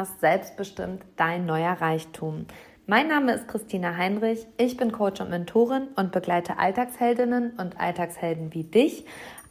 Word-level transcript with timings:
Podcast 0.00 0.20
Selbstbestimmt 0.20 1.02
dein 1.16 1.44
neuer 1.44 1.72
Reichtum. 1.72 2.46
Mein 2.86 3.08
Name 3.08 3.32
ist 3.32 3.48
Christina 3.48 3.98
Heinrich, 3.98 4.46
ich 4.56 4.78
bin 4.78 4.92
Coach 4.92 5.20
und 5.20 5.28
Mentorin 5.28 5.88
und 5.94 6.10
begleite 6.10 6.58
Alltagsheldinnen 6.58 7.52
und 7.58 7.78
Alltagshelden 7.78 8.54
wie 8.54 8.64
dich 8.64 9.04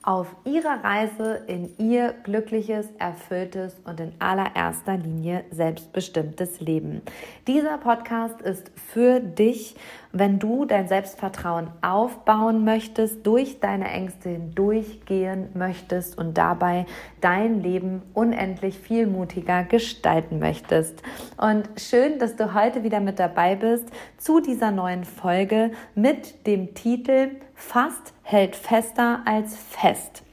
auf 0.09 0.35
ihrer 0.43 0.83
Reise 0.83 1.43
in 1.45 1.69
ihr 1.77 2.15
glückliches, 2.23 2.87
erfülltes 2.97 3.79
und 3.85 3.99
in 3.99 4.11
allererster 4.17 4.97
Linie 4.97 5.43
selbstbestimmtes 5.51 6.61
Leben. 6.61 7.03
Dieser 7.45 7.77
Podcast 7.77 8.41
ist 8.41 8.71
für 8.75 9.19
dich, 9.19 9.75
wenn 10.11 10.39
du 10.39 10.65
dein 10.65 10.87
Selbstvertrauen 10.87 11.67
aufbauen 11.83 12.65
möchtest, 12.65 13.27
durch 13.27 13.59
deine 13.59 13.87
Ängste 13.87 14.29
hindurchgehen 14.29 15.49
möchtest 15.53 16.17
und 16.17 16.39
dabei 16.39 16.87
dein 17.21 17.61
Leben 17.61 18.01
unendlich 18.15 18.79
viel 18.79 19.05
mutiger 19.05 19.63
gestalten 19.63 20.39
möchtest. 20.39 21.03
Und 21.37 21.69
schön, 21.77 22.17
dass 22.17 22.35
du 22.35 22.55
heute 22.55 22.83
wieder 22.83 22.99
mit 22.99 23.19
dabei 23.19 23.55
bist 23.55 23.85
zu 24.17 24.39
dieser 24.39 24.71
neuen 24.71 25.03
Folge 25.03 25.69
mit 25.93 26.47
dem 26.47 26.73
Titel 26.73 27.29
Fast 27.59 28.13
hält 28.23 28.55
fester 28.55 29.21
als 29.25 29.55
fest. 29.57 30.23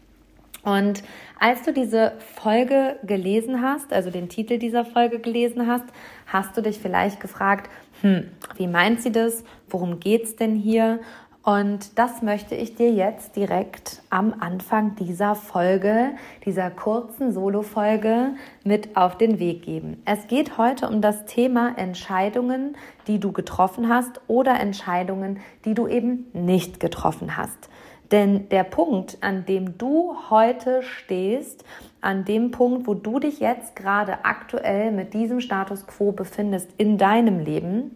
Und 0.62 1.02
als 1.38 1.62
du 1.62 1.72
diese 1.72 2.14
Folge 2.34 2.98
gelesen 3.02 3.62
hast, 3.62 3.92
also 3.92 4.10
den 4.10 4.28
Titel 4.28 4.58
dieser 4.58 4.84
Folge 4.84 5.18
gelesen 5.18 5.66
hast, 5.66 5.84
hast 6.26 6.56
du 6.56 6.62
dich 6.62 6.78
vielleicht 6.78 7.20
gefragt, 7.20 7.70
hm, 8.00 8.30
wie 8.56 8.68
meint 8.68 9.02
sie 9.02 9.12
das? 9.12 9.44
Worum 9.68 10.00
geht's 10.00 10.36
denn 10.36 10.54
hier? 10.54 11.00
Und 11.46 11.96
das 11.96 12.22
möchte 12.22 12.56
ich 12.56 12.74
dir 12.74 12.90
jetzt 12.90 13.36
direkt 13.36 14.02
am 14.10 14.34
Anfang 14.40 14.96
dieser 14.96 15.36
Folge, 15.36 16.10
dieser 16.44 16.70
kurzen 16.70 17.30
Solo-Folge 17.30 18.30
mit 18.64 18.96
auf 18.96 19.16
den 19.16 19.38
Weg 19.38 19.62
geben. 19.62 20.02
Es 20.06 20.26
geht 20.26 20.58
heute 20.58 20.88
um 20.88 21.00
das 21.00 21.24
Thema 21.24 21.78
Entscheidungen, 21.78 22.76
die 23.06 23.20
du 23.20 23.30
getroffen 23.30 23.88
hast 23.88 24.20
oder 24.26 24.58
Entscheidungen, 24.58 25.38
die 25.64 25.74
du 25.74 25.86
eben 25.86 26.26
nicht 26.32 26.80
getroffen 26.80 27.36
hast. 27.36 27.70
Denn 28.10 28.48
der 28.48 28.64
Punkt, 28.64 29.18
an 29.20 29.46
dem 29.46 29.78
du 29.78 30.16
heute 30.28 30.82
stehst, 30.82 31.64
an 32.00 32.24
dem 32.24 32.50
Punkt, 32.50 32.88
wo 32.88 32.94
du 32.94 33.20
dich 33.20 33.38
jetzt 33.38 33.76
gerade 33.76 34.24
aktuell 34.24 34.90
mit 34.90 35.14
diesem 35.14 35.40
Status 35.40 35.86
quo 35.86 36.10
befindest 36.10 36.70
in 36.76 36.98
deinem 36.98 37.38
Leben, 37.38 37.94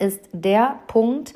ist 0.00 0.28
der 0.32 0.80
Punkt, 0.88 1.32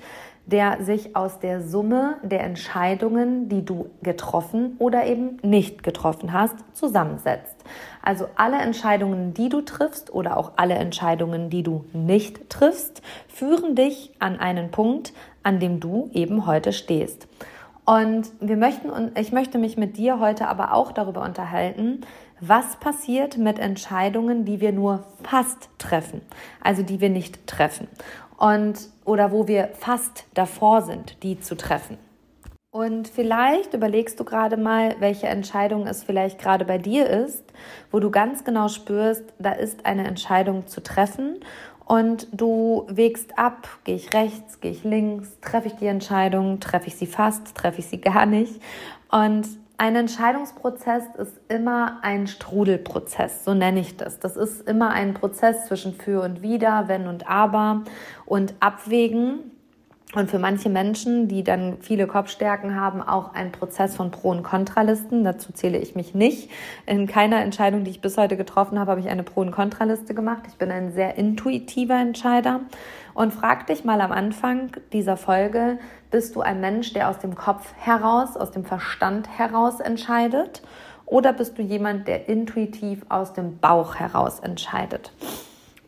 der 0.46 0.82
sich 0.84 1.16
aus 1.16 1.40
der 1.40 1.60
Summe 1.60 2.16
der 2.22 2.44
Entscheidungen, 2.44 3.48
die 3.48 3.64
du 3.64 3.90
getroffen 4.02 4.76
oder 4.78 5.04
eben 5.04 5.38
nicht 5.42 5.82
getroffen 5.82 6.32
hast, 6.32 6.56
zusammensetzt. 6.72 7.56
Also 8.00 8.28
alle 8.36 8.58
Entscheidungen, 8.58 9.34
die 9.34 9.48
du 9.48 9.60
triffst 9.60 10.14
oder 10.14 10.36
auch 10.36 10.52
alle 10.56 10.74
Entscheidungen, 10.74 11.50
die 11.50 11.64
du 11.64 11.84
nicht 11.92 12.48
triffst, 12.48 13.02
führen 13.28 13.74
dich 13.74 14.12
an 14.20 14.38
einen 14.38 14.70
Punkt, 14.70 15.12
an 15.42 15.58
dem 15.58 15.80
du 15.80 16.10
eben 16.12 16.46
heute 16.46 16.72
stehst. 16.72 17.26
Und 17.84 18.30
wir 18.40 18.56
möchten, 18.56 18.90
und 18.90 19.18
ich 19.18 19.32
möchte 19.32 19.58
mich 19.58 19.76
mit 19.76 19.96
dir 19.96 20.18
heute 20.18 20.48
aber 20.48 20.72
auch 20.72 20.92
darüber 20.92 21.22
unterhalten, 21.22 22.00
was 22.40 22.76
passiert 22.76 23.38
mit 23.38 23.58
Entscheidungen, 23.58 24.44
die 24.44 24.60
wir 24.60 24.72
nur 24.72 25.04
fast 25.22 25.70
treffen, 25.78 26.20
also 26.62 26.82
die 26.82 27.00
wir 27.00 27.10
nicht 27.10 27.46
treffen 27.46 27.88
und 28.36 28.78
oder 29.04 29.32
wo 29.32 29.48
wir 29.48 29.70
fast 29.74 30.24
davor 30.34 30.82
sind, 30.82 31.22
die 31.22 31.40
zu 31.40 31.56
treffen. 31.56 31.98
Und 32.70 33.08
vielleicht 33.08 33.72
überlegst 33.72 34.20
du 34.20 34.24
gerade 34.24 34.58
mal, 34.58 34.96
welche 34.98 35.28
Entscheidung 35.28 35.86
es 35.86 36.04
vielleicht 36.04 36.38
gerade 36.38 36.66
bei 36.66 36.76
dir 36.76 37.08
ist, 37.08 37.44
wo 37.90 38.00
du 38.00 38.10
ganz 38.10 38.44
genau 38.44 38.68
spürst, 38.68 39.24
da 39.38 39.52
ist 39.52 39.86
eine 39.86 40.06
Entscheidung 40.06 40.66
zu 40.66 40.82
treffen 40.82 41.40
und 41.86 42.26
du 42.32 42.84
wägst 42.90 43.38
ab, 43.38 43.68
gehe 43.84 43.94
ich 43.94 44.12
rechts, 44.12 44.60
gehe 44.60 44.72
ich 44.72 44.84
links, 44.84 45.38
treffe 45.40 45.68
ich 45.68 45.76
die 45.76 45.86
Entscheidung, 45.86 46.60
treffe 46.60 46.88
ich 46.88 46.96
sie 46.96 47.06
fast, 47.06 47.54
treffe 47.54 47.78
ich 47.78 47.86
sie 47.86 48.00
gar 48.00 48.26
nicht. 48.26 48.60
Und 49.10 49.46
ein 49.78 49.96
Entscheidungsprozess 49.96 51.04
ist 51.18 51.40
immer 51.48 51.98
ein 52.02 52.26
Strudelprozess, 52.26 53.44
so 53.44 53.54
nenne 53.54 53.80
ich 53.80 53.96
das. 53.96 54.18
Das 54.18 54.36
ist 54.36 54.66
immer 54.68 54.90
ein 54.90 55.14
Prozess 55.14 55.66
zwischen 55.66 55.94
für 55.94 56.22
und 56.22 56.42
wider, 56.42 56.88
wenn 56.88 57.06
und 57.06 57.28
aber 57.28 57.82
und 58.24 58.54
abwägen. 58.60 59.55
Und 60.16 60.30
für 60.30 60.38
manche 60.38 60.70
Menschen, 60.70 61.28
die 61.28 61.44
dann 61.44 61.76
viele 61.82 62.06
Kopfstärken 62.06 62.74
haben, 62.74 63.02
auch 63.02 63.34
ein 63.34 63.52
Prozess 63.52 63.94
von 63.94 64.10
Pro- 64.10 64.30
und 64.30 64.42
Kontralisten. 64.42 65.24
Dazu 65.24 65.52
zähle 65.52 65.76
ich 65.76 65.94
mich 65.94 66.14
nicht. 66.14 66.50
In 66.86 67.06
keiner 67.06 67.42
Entscheidung, 67.42 67.84
die 67.84 67.90
ich 67.90 68.00
bis 68.00 68.16
heute 68.16 68.38
getroffen 68.38 68.78
habe, 68.78 68.92
habe 68.92 69.00
ich 69.02 69.10
eine 69.10 69.24
Pro- 69.24 69.42
und 69.42 69.50
Kontraliste 69.50 70.14
gemacht. 70.14 70.44
Ich 70.48 70.54
bin 70.54 70.70
ein 70.70 70.90
sehr 70.92 71.16
intuitiver 71.18 72.00
Entscheider. 72.00 72.60
Und 73.12 73.34
frag 73.34 73.66
dich 73.66 73.84
mal 73.84 74.00
am 74.00 74.10
Anfang 74.10 74.70
dieser 74.90 75.18
Folge, 75.18 75.78
bist 76.10 76.34
du 76.34 76.40
ein 76.40 76.62
Mensch, 76.62 76.94
der 76.94 77.10
aus 77.10 77.18
dem 77.18 77.34
Kopf 77.34 77.74
heraus, 77.76 78.38
aus 78.38 78.52
dem 78.52 78.64
Verstand 78.64 79.28
heraus 79.36 79.80
entscheidet? 79.80 80.62
Oder 81.04 81.34
bist 81.34 81.58
du 81.58 81.62
jemand, 81.62 82.08
der 82.08 82.26
intuitiv 82.30 83.04
aus 83.10 83.34
dem 83.34 83.58
Bauch 83.58 83.96
heraus 83.96 84.40
entscheidet? 84.40 85.12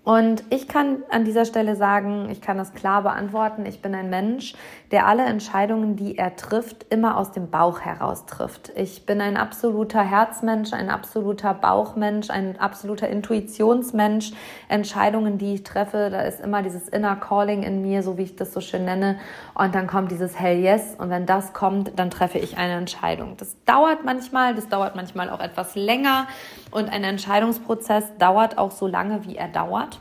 Und 0.08 0.42
ich 0.48 0.68
kann 0.68 1.02
an 1.10 1.26
dieser 1.26 1.44
Stelle 1.44 1.76
sagen, 1.76 2.30
ich 2.30 2.40
kann 2.40 2.56
das 2.56 2.72
klar 2.72 3.02
beantworten. 3.02 3.66
Ich 3.66 3.82
bin 3.82 3.94
ein 3.94 4.08
Mensch, 4.08 4.54
der 4.90 5.06
alle 5.06 5.26
Entscheidungen, 5.26 5.96
die 5.96 6.16
er 6.16 6.34
trifft, 6.34 6.86
immer 6.88 7.18
aus 7.18 7.32
dem 7.32 7.50
Bauch 7.50 7.80
heraus 7.80 8.24
trifft. 8.24 8.72
Ich 8.74 9.04
bin 9.04 9.20
ein 9.20 9.36
absoluter 9.36 10.00
Herzmensch, 10.00 10.72
ein 10.72 10.88
absoluter 10.88 11.52
Bauchmensch, 11.52 12.30
ein 12.30 12.58
absoluter 12.58 13.06
Intuitionsmensch. 13.10 14.32
Entscheidungen, 14.70 15.36
die 15.36 15.56
ich 15.56 15.62
treffe, 15.62 16.08
da 16.10 16.22
ist 16.22 16.40
immer 16.40 16.62
dieses 16.62 16.88
Inner 16.88 17.16
Calling 17.16 17.62
in 17.62 17.82
mir, 17.82 18.02
so 18.02 18.16
wie 18.16 18.22
ich 18.22 18.34
das 18.34 18.54
so 18.54 18.62
schön 18.62 18.86
nenne. 18.86 19.18
Und 19.52 19.74
dann 19.74 19.86
kommt 19.86 20.10
dieses 20.10 20.40
Hell 20.40 20.58
Yes. 20.58 20.94
Und 20.96 21.10
wenn 21.10 21.26
das 21.26 21.52
kommt, 21.52 21.98
dann 21.98 22.08
treffe 22.08 22.38
ich 22.38 22.56
eine 22.56 22.76
Entscheidung. 22.76 23.36
Das 23.36 23.62
dauert 23.66 24.06
manchmal, 24.06 24.54
das 24.54 24.70
dauert 24.70 24.96
manchmal 24.96 25.28
auch 25.28 25.40
etwas 25.40 25.74
länger. 25.74 26.28
Und 26.70 26.90
ein 26.90 27.04
Entscheidungsprozess 27.04 28.16
dauert 28.18 28.56
auch 28.56 28.70
so 28.70 28.86
lange, 28.86 29.26
wie 29.26 29.36
er 29.36 29.48
dauert. 29.48 29.97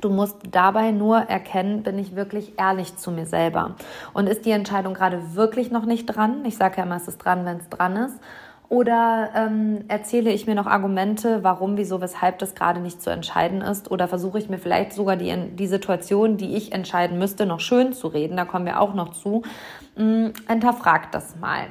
Du 0.00 0.10
musst 0.10 0.36
dabei 0.50 0.92
nur 0.92 1.18
erkennen, 1.18 1.82
bin 1.82 1.98
ich 1.98 2.14
wirklich 2.14 2.58
ehrlich 2.58 2.96
zu 2.96 3.10
mir 3.10 3.26
selber. 3.26 3.76
Und 4.12 4.28
ist 4.28 4.44
die 4.46 4.50
Entscheidung 4.50 4.94
gerade 4.94 5.34
wirklich 5.34 5.70
noch 5.70 5.84
nicht 5.84 6.06
dran? 6.06 6.44
Ich 6.44 6.56
sage 6.56 6.78
ja 6.78 6.84
immer, 6.84 6.96
es 6.96 7.08
ist 7.08 7.18
dran, 7.18 7.44
wenn 7.44 7.58
es 7.58 7.68
dran 7.68 7.96
ist. 7.96 8.18
Oder 8.68 9.30
ähm, 9.34 9.84
erzähle 9.88 10.30
ich 10.30 10.46
mir 10.46 10.54
noch 10.54 10.66
Argumente, 10.66 11.42
warum, 11.42 11.78
wieso, 11.78 12.02
weshalb 12.02 12.38
das 12.38 12.54
gerade 12.54 12.80
nicht 12.80 13.00
zu 13.00 13.08
entscheiden 13.08 13.62
ist? 13.62 13.90
Oder 13.90 14.08
versuche 14.08 14.38
ich 14.38 14.50
mir 14.50 14.58
vielleicht 14.58 14.92
sogar 14.92 15.16
die, 15.16 15.34
die 15.54 15.66
Situation, 15.66 16.36
die 16.36 16.54
ich 16.54 16.72
entscheiden 16.72 17.18
müsste, 17.18 17.46
noch 17.46 17.60
schön 17.60 17.94
zu 17.94 18.08
reden? 18.08 18.36
Da 18.36 18.44
kommen 18.44 18.66
wir 18.66 18.80
auch 18.80 18.92
noch 18.92 19.14
zu. 19.14 19.42
Ähm, 19.96 20.34
hinterfrag 20.46 21.10
das 21.12 21.36
mal. 21.36 21.68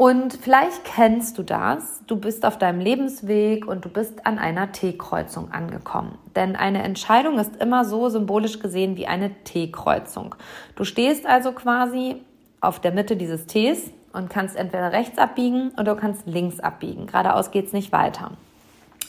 Und 0.00 0.32
vielleicht 0.32 0.84
kennst 0.84 1.36
du 1.36 1.42
das. 1.42 2.02
Du 2.06 2.16
bist 2.16 2.46
auf 2.46 2.56
deinem 2.56 2.80
Lebensweg 2.80 3.68
und 3.68 3.84
du 3.84 3.90
bist 3.90 4.24
an 4.26 4.38
einer 4.38 4.72
T-Kreuzung 4.72 5.52
angekommen. 5.52 6.16
Denn 6.34 6.56
eine 6.56 6.82
Entscheidung 6.84 7.38
ist 7.38 7.56
immer 7.56 7.84
so 7.84 8.08
symbolisch 8.08 8.60
gesehen 8.60 8.96
wie 8.96 9.06
eine 9.06 9.34
T-Kreuzung. 9.44 10.36
Du 10.74 10.84
stehst 10.84 11.26
also 11.26 11.52
quasi 11.52 12.16
auf 12.62 12.80
der 12.80 12.92
Mitte 12.92 13.14
dieses 13.14 13.44
Ts 13.44 13.90
und 14.14 14.30
kannst 14.30 14.56
entweder 14.56 14.90
rechts 14.90 15.18
abbiegen 15.18 15.72
oder 15.72 15.94
du 15.94 16.00
kannst 16.00 16.26
links 16.26 16.60
abbiegen. 16.60 17.06
Geradeaus 17.06 17.50
geht's 17.50 17.74
nicht 17.74 17.92
weiter. 17.92 18.30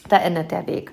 Da 0.09 0.17
endet 0.17 0.51
der 0.51 0.67
Weg. 0.67 0.91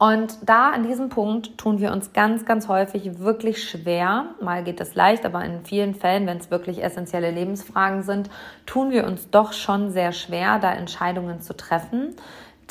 Und 0.00 0.38
da 0.48 0.70
an 0.70 0.82
diesem 0.82 1.10
Punkt 1.10 1.58
tun 1.58 1.78
wir 1.78 1.92
uns 1.92 2.14
ganz, 2.14 2.46
ganz 2.46 2.68
häufig 2.68 3.18
wirklich 3.18 3.62
schwer. 3.62 4.30
Mal 4.40 4.64
geht 4.64 4.80
es 4.80 4.94
leicht, 4.94 5.26
aber 5.26 5.44
in 5.44 5.62
vielen 5.62 5.94
Fällen, 5.94 6.26
wenn 6.26 6.38
es 6.38 6.50
wirklich 6.50 6.82
essentielle 6.82 7.30
Lebensfragen 7.30 8.02
sind, 8.02 8.30
tun 8.64 8.92
wir 8.92 9.06
uns 9.06 9.28
doch 9.28 9.52
schon 9.52 9.90
sehr 9.90 10.12
schwer, 10.12 10.58
da 10.58 10.72
Entscheidungen 10.72 11.42
zu 11.42 11.54
treffen. 11.54 12.16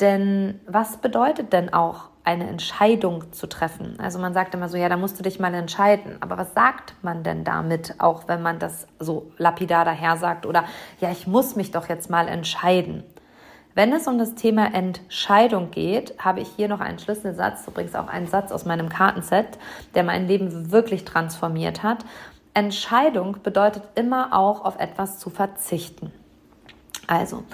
Denn 0.00 0.58
was 0.66 0.96
bedeutet 0.96 1.52
denn 1.52 1.72
auch 1.72 2.08
eine 2.24 2.48
Entscheidung 2.48 3.32
zu 3.32 3.48
treffen? 3.48 3.94
Also 4.00 4.18
man 4.18 4.34
sagt 4.34 4.52
immer 4.56 4.68
so, 4.68 4.76
ja, 4.76 4.88
da 4.88 4.96
musst 4.96 5.16
du 5.16 5.22
dich 5.22 5.38
mal 5.38 5.54
entscheiden. 5.54 6.16
Aber 6.18 6.36
was 6.36 6.52
sagt 6.52 6.94
man 7.02 7.22
denn 7.22 7.44
damit, 7.44 7.94
auch 7.98 8.26
wenn 8.26 8.42
man 8.42 8.58
das 8.58 8.88
so 8.98 9.30
lapidar 9.38 9.84
daher 9.84 10.16
sagt 10.16 10.46
oder 10.46 10.64
ja, 11.00 11.12
ich 11.12 11.28
muss 11.28 11.54
mich 11.54 11.70
doch 11.70 11.88
jetzt 11.88 12.10
mal 12.10 12.26
entscheiden? 12.26 13.04
Wenn 13.74 13.92
es 13.92 14.06
um 14.06 14.18
das 14.18 14.34
Thema 14.34 14.74
Entscheidung 14.74 15.70
geht, 15.70 16.14
habe 16.18 16.40
ich 16.40 16.48
hier 16.56 16.68
noch 16.68 16.80
einen 16.80 16.98
Schlüsselsatz, 16.98 17.66
übrigens 17.68 17.94
auch 17.94 18.08
einen 18.08 18.26
Satz 18.26 18.50
aus 18.50 18.64
meinem 18.64 18.88
Kartenset, 18.88 19.58
der 19.94 20.02
mein 20.02 20.26
Leben 20.26 20.72
wirklich 20.72 21.04
transformiert 21.04 21.82
hat. 21.82 22.04
Entscheidung 22.52 23.36
bedeutet 23.42 23.84
immer 23.94 24.36
auch 24.36 24.64
auf 24.64 24.78
etwas 24.80 25.18
zu 25.18 25.30
verzichten. 25.30 26.12
Also, 27.06 27.44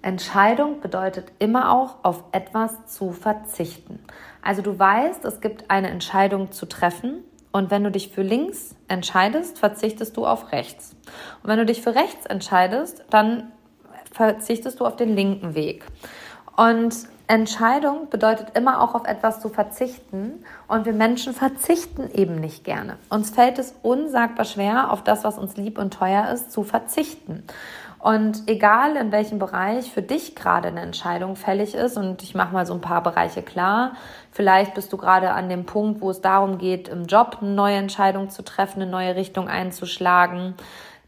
Entscheidung 0.00 0.80
bedeutet 0.80 1.32
immer 1.38 1.72
auch 1.72 1.96
auf 2.04 2.22
etwas 2.32 2.86
zu 2.86 3.12
verzichten. 3.12 3.98
Also 4.40 4.62
du 4.62 4.78
weißt, 4.78 5.24
es 5.24 5.40
gibt 5.40 5.70
eine 5.70 5.90
Entscheidung 5.90 6.52
zu 6.52 6.66
treffen 6.66 7.24
und 7.50 7.70
wenn 7.70 7.82
du 7.82 7.90
dich 7.90 8.10
für 8.10 8.22
links 8.22 8.76
entscheidest, 8.86 9.58
verzichtest 9.58 10.16
du 10.16 10.26
auf 10.26 10.52
rechts. 10.52 10.94
Und 11.42 11.48
wenn 11.48 11.58
du 11.58 11.66
dich 11.66 11.82
für 11.82 11.94
rechts 11.94 12.24
entscheidest, 12.26 13.04
dann 13.10 13.50
verzichtest 14.16 14.80
du 14.80 14.86
auf 14.86 14.96
den 14.96 15.14
linken 15.14 15.54
Weg. 15.54 15.84
Und 16.56 16.94
Entscheidung 17.28 18.08
bedeutet 18.08 18.56
immer 18.56 18.80
auch 18.80 18.94
auf 18.94 19.06
etwas 19.06 19.40
zu 19.40 19.48
verzichten 19.48 20.44
und 20.68 20.86
wir 20.86 20.92
Menschen 20.92 21.34
verzichten 21.34 22.08
eben 22.12 22.36
nicht 22.36 22.64
gerne. 22.64 22.96
Uns 23.10 23.30
fällt 23.30 23.58
es 23.58 23.74
unsagbar 23.82 24.44
schwer, 24.44 24.92
auf 24.92 25.02
das, 25.02 25.24
was 25.24 25.36
uns 25.36 25.56
lieb 25.56 25.78
und 25.78 25.92
teuer 25.92 26.30
ist, 26.30 26.52
zu 26.52 26.62
verzichten. 26.62 27.42
Und 27.98 28.44
egal 28.46 28.94
in 28.94 29.10
welchem 29.10 29.40
Bereich 29.40 29.90
für 29.90 30.02
dich 30.02 30.36
gerade 30.36 30.68
eine 30.68 30.82
Entscheidung 30.82 31.34
fällig 31.34 31.74
ist, 31.74 31.96
und 31.96 32.22
ich 32.22 32.36
mache 32.36 32.54
mal 32.54 32.64
so 32.64 32.74
ein 32.74 32.80
paar 32.80 33.02
Bereiche 33.02 33.42
klar, 33.42 33.94
vielleicht 34.30 34.74
bist 34.74 34.92
du 34.92 34.96
gerade 34.96 35.32
an 35.32 35.48
dem 35.48 35.66
Punkt, 35.66 36.00
wo 36.00 36.10
es 36.10 36.20
darum 36.20 36.58
geht, 36.58 36.88
im 36.88 37.06
Job 37.06 37.38
eine 37.40 37.50
neue 37.50 37.76
Entscheidung 37.76 38.30
zu 38.30 38.44
treffen, 38.44 38.80
eine 38.80 38.90
neue 38.90 39.16
Richtung 39.16 39.48
einzuschlagen 39.48 40.54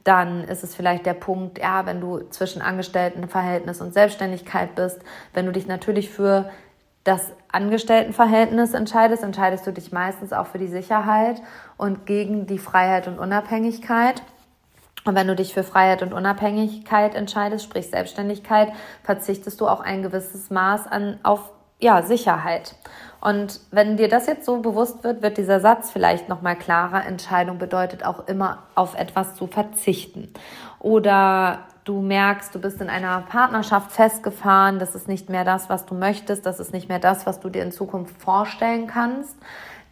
dann 0.08 0.44
ist 0.44 0.64
es 0.64 0.74
vielleicht 0.74 1.04
der 1.04 1.12
Punkt, 1.12 1.58
ja, 1.58 1.84
wenn 1.84 2.00
du 2.00 2.20
zwischen 2.30 2.62
Angestelltenverhältnis 2.62 3.82
und 3.82 3.92
Selbstständigkeit 3.92 4.74
bist, 4.74 5.02
wenn 5.34 5.44
du 5.44 5.52
dich 5.52 5.66
natürlich 5.66 6.08
für 6.08 6.48
das 7.04 7.30
Angestelltenverhältnis 7.52 8.72
entscheidest, 8.72 9.22
entscheidest 9.22 9.66
du 9.66 9.72
dich 9.72 9.92
meistens 9.92 10.32
auch 10.32 10.46
für 10.46 10.56
die 10.56 10.66
Sicherheit 10.66 11.42
und 11.76 12.06
gegen 12.06 12.46
die 12.46 12.58
Freiheit 12.58 13.06
und 13.06 13.18
Unabhängigkeit. 13.18 14.22
Und 15.04 15.14
wenn 15.14 15.26
du 15.26 15.36
dich 15.36 15.52
für 15.52 15.62
Freiheit 15.62 16.02
und 16.02 16.14
Unabhängigkeit 16.14 17.14
entscheidest, 17.14 17.66
sprich 17.66 17.90
Selbstständigkeit, 17.90 18.72
verzichtest 19.02 19.60
du 19.60 19.68
auch 19.68 19.80
ein 19.80 20.02
gewisses 20.02 20.48
Maß 20.48 20.86
an 20.86 21.18
auf 21.22 21.50
ja, 21.80 22.00
Sicherheit. 22.00 22.76
Und 23.20 23.60
wenn 23.70 23.96
dir 23.96 24.08
das 24.08 24.26
jetzt 24.26 24.44
so 24.44 24.58
bewusst 24.58 25.02
wird, 25.02 25.22
wird 25.22 25.38
dieser 25.38 25.60
Satz 25.60 25.90
vielleicht 25.90 26.28
noch 26.28 26.42
mal 26.42 26.54
klarer. 26.54 27.04
Entscheidung 27.04 27.58
bedeutet 27.58 28.04
auch 28.04 28.28
immer 28.28 28.64
auf 28.74 28.94
etwas 28.94 29.34
zu 29.34 29.46
verzichten. 29.46 30.32
Oder 30.78 31.60
du 31.84 32.00
merkst, 32.00 32.54
du 32.54 32.60
bist 32.60 32.80
in 32.80 32.88
einer 32.90 33.22
Partnerschaft 33.22 33.90
festgefahren, 33.90 34.78
das 34.78 34.94
ist 34.94 35.08
nicht 35.08 35.30
mehr 35.30 35.44
das, 35.44 35.68
was 35.68 35.86
du 35.86 35.94
möchtest, 35.94 36.46
das 36.46 36.60
ist 36.60 36.72
nicht 36.72 36.88
mehr 36.88 36.98
das, 36.98 37.26
was 37.26 37.40
du 37.40 37.48
dir 37.48 37.62
in 37.62 37.72
Zukunft 37.72 38.20
vorstellen 38.20 38.86
kannst, 38.86 39.36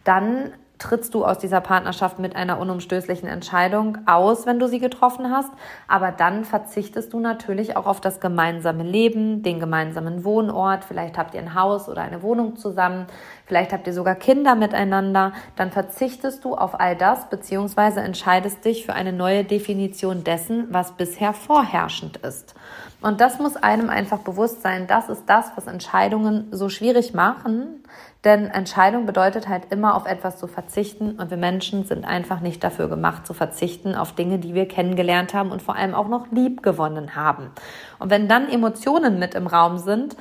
dann 0.03 0.53
trittst 0.79 1.13
du 1.13 1.25
aus 1.25 1.39
dieser 1.39 1.61
Partnerschaft 1.61 2.19
mit 2.19 2.35
einer 2.35 2.59
unumstößlichen 2.59 3.27
Entscheidung 3.27 3.97
aus, 4.05 4.45
wenn 4.45 4.59
du 4.59 4.67
sie 4.67 4.79
getroffen 4.79 5.31
hast. 5.31 5.51
Aber 5.87 6.11
dann 6.11 6.45
verzichtest 6.45 7.13
du 7.13 7.19
natürlich 7.19 7.75
auch 7.75 7.85
auf 7.85 8.01
das 8.01 8.19
gemeinsame 8.19 8.83
Leben, 8.83 9.41
den 9.43 9.59
gemeinsamen 9.59 10.23
Wohnort. 10.23 10.83
Vielleicht 10.83 11.17
habt 11.17 11.33
ihr 11.33 11.41
ein 11.41 11.55
Haus 11.55 11.89
oder 11.89 12.01
eine 12.01 12.21
Wohnung 12.21 12.55
zusammen. 12.55 13.07
Vielleicht 13.45 13.73
habt 13.73 13.87
ihr 13.87 13.93
sogar 13.93 14.15
Kinder 14.15 14.55
miteinander. 14.55 15.33
Dann 15.55 15.71
verzichtest 15.71 16.43
du 16.45 16.55
auf 16.55 16.79
all 16.79 16.95
das 16.95 17.29
beziehungsweise 17.29 18.01
entscheidest 18.01 18.65
dich 18.65 18.85
für 18.85 18.93
eine 18.93 19.13
neue 19.13 19.43
Definition 19.43 20.23
dessen, 20.23 20.67
was 20.69 20.91
bisher 20.91 21.33
vorherrschend 21.33 22.17
ist. 22.17 22.55
Und 23.01 23.21
das 23.21 23.37
muss 23.39 23.55
einem 23.55 23.89
einfach 23.89 24.19
bewusst 24.19 24.61
sein. 24.63 24.87
Das 24.87 25.09
ist 25.09 25.25
das, 25.27 25.51
was 25.55 25.67
Entscheidungen 25.67 26.47
so 26.51 26.67
schwierig 26.67 27.13
machen. 27.13 27.83
Denn 28.23 28.47
Entscheidung 28.47 29.05
bedeutet 29.05 29.47
halt 29.47 29.71
immer 29.71 29.95
auf 29.95 30.05
etwas 30.05 30.37
zu 30.37 30.47
verzichten. 30.47 31.11
Und 31.11 31.29
wir 31.29 31.37
Menschen 31.37 31.85
sind 31.85 32.05
einfach 32.05 32.39
nicht 32.39 32.63
dafür 32.63 32.89
gemacht 32.89 33.27
zu 33.27 33.33
verzichten 33.33 33.95
auf 33.95 34.13
Dinge, 34.13 34.39
die 34.39 34.53
wir 34.53 34.67
kennengelernt 34.67 35.33
haben 35.33 35.51
und 35.51 35.61
vor 35.61 35.75
allem 35.75 35.93
auch 35.93 36.07
noch 36.07 36.31
lieb 36.31 36.63
gewonnen 36.63 37.15
haben. 37.15 37.51
Und 37.99 38.09
wenn 38.09 38.27
dann 38.27 38.49
Emotionen 38.49 39.19
mit 39.19 39.35
im 39.35 39.47
Raum 39.47 39.77
sind, 39.77 40.17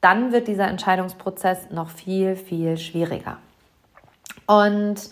dann 0.00 0.32
wird 0.32 0.48
dieser 0.48 0.68
Entscheidungsprozess 0.68 1.70
noch 1.70 1.88
viel, 1.88 2.36
viel 2.36 2.76
schwieriger. 2.76 3.38
Und 4.46 5.10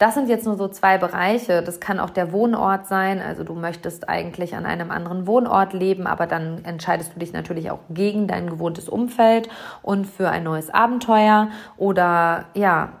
das 0.00 0.14
sind 0.14 0.30
jetzt 0.30 0.46
nur 0.46 0.56
so 0.56 0.66
zwei 0.66 0.96
Bereiche. 0.96 1.62
Das 1.62 1.78
kann 1.78 2.00
auch 2.00 2.08
der 2.08 2.32
Wohnort 2.32 2.86
sein. 2.86 3.20
Also 3.20 3.44
du 3.44 3.52
möchtest 3.52 4.08
eigentlich 4.08 4.56
an 4.56 4.64
einem 4.64 4.90
anderen 4.90 5.26
Wohnort 5.26 5.74
leben, 5.74 6.06
aber 6.06 6.26
dann 6.26 6.64
entscheidest 6.64 7.14
du 7.14 7.18
dich 7.18 7.34
natürlich 7.34 7.70
auch 7.70 7.80
gegen 7.90 8.26
dein 8.26 8.48
gewohntes 8.48 8.88
Umfeld 8.88 9.50
und 9.82 10.06
für 10.06 10.30
ein 10.30 10.42
neues 10.42 10.70
Abenteuer. 10.70 11.50
Oder 11.76 12.46
ja, 12.54 12.94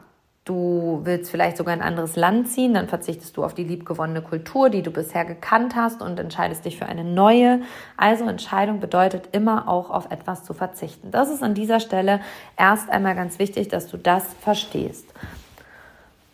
du 0.44 1.00
willst 1.04 1.30
vielleicht 1.30 1.56
sogar 1.56 1.72
ein 1.72 1.80
anderes 1.80 2.16
Land 2.16 2.48
ziehen, 2.48 2.74
dann 2.74 2.86
verzichtest 2.86 3.34
du 3.34 3.44
auf 3.44 3.54
die 3.54 3.64
liebgewonnene 3.64 4.20
Kultur, 4.20 4.68
die 4.68 4.82
du 4.82 4.90
bisher 4.90 5.24
gekannt 5.24 5.76
hast 5.76 6.02
und 6.02 6.20
entscheidest 6.20 6.66
dich 6.66 6.76
für 6.76 6.84
eine 6.84 7.04
neue. 7.04 7.62
Also 7.96 8.28
Entscheidung 8.28 8.78
bedeutet 8.78 9.30
immer 9.32 9.68
auch 9.68 9.88
auf 9.88 10.10
etwas 10.10 10.44
zu 10.44 10.52
verzichten. 10.52 11.10
Das 11.10 11.30
ist 11.30 11.42
an 11.42 11.54
dieser 11.54 11.80
Stelle 11.80 12.20
erst 12.58 12.90
einmal 12.90 13.14
ganz 13.14 13.38
wichtig, 13.38 13.68
dass 13.68 13.86
du 13.86 13.96
das 13.96 14.24
verstehst. 14.42 15.06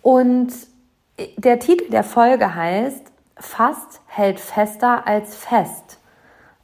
Und 0.07 0.53
der 1.37 1.59
Titel 1.59 1.91
der 1.91 2.05
Folge 2.05 2.55
heißt 2.55 3.11
Fast 3.39 4.01
hält 4.07 4.39
fester 4.39 5.05
als 5.05 5.35
fest. 5.35 5.99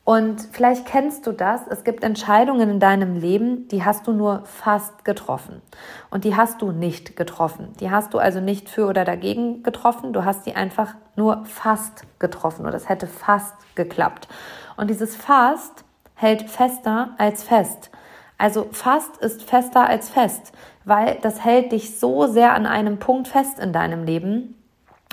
Und 0.04 0.40
vielleicht 0.52 0.86
kennst 0.86 1.26
du 1.26 1.32
das. 1.32 1.62
Es 1.66 1.82
gibt 1.82 2.04
Entscheidungen 2.04 2.70
in 2.70 2.78
deinem 2.78 3.16
Leben, 3.16 3.66
die 3.66 3.84
hast 3.84 4.06
du 4.06 4.12
nur 4.12 4.44
fast 4.44 5.04
getroffen. 5.04 5.60
Und 6.08 6.22
die 6.22 6.36
hast 6.36 6.62
du 6.62 6.70
nicht 6.70 7.16
getroffen. 7.16 7.72
Die 7.80 7.90
hast 7.90 8.14
du 8.14 8.18
also 8.18 8.38
nicht 8.38 8.68
für 8.68 8.86
oder 8.86 9.04
dagegen 9.04 9.64
getroffen. 9.64 10.12
Du 10.12 10.24
hast 10.24 10.46
die 10.46 10.54
einfach 10.54 10.94
nur 11.16 11.44
fast 11.44 12.04
getroffen 12.20 12.64
oder 12.64 12.76
es 12.76 12.88
hätte 12.88 13.08
fast 13.08 13.56
geklappt. 13.74 14.28
Und 14.76 14.88
dieses 14.88 15.16
fast 15.16 15.82
hält 16.14 16.48
fester 16.48 17.16
als 17.18 17.42
fest. 17.42 17.90
Also 18.38 18.68
fast 18.72 19.18
ist 19.18 19.42
fester 19.42 19.86
als 19.86 20.10
fest 20.10 20.52
weil 20.84 21.18
das 21.22 21.44
hält 21.44 21.72
dich 21.72 21.98
so 21.98 22.26
sehr 22.26 22.54
an 22.54 22.66
einem 22.66 22.98
Punkt 22.98 23.28
fest 23.28 23.58
in 23.58 23.72
deinem 23.72 24.04
Leben. 24.04 24.54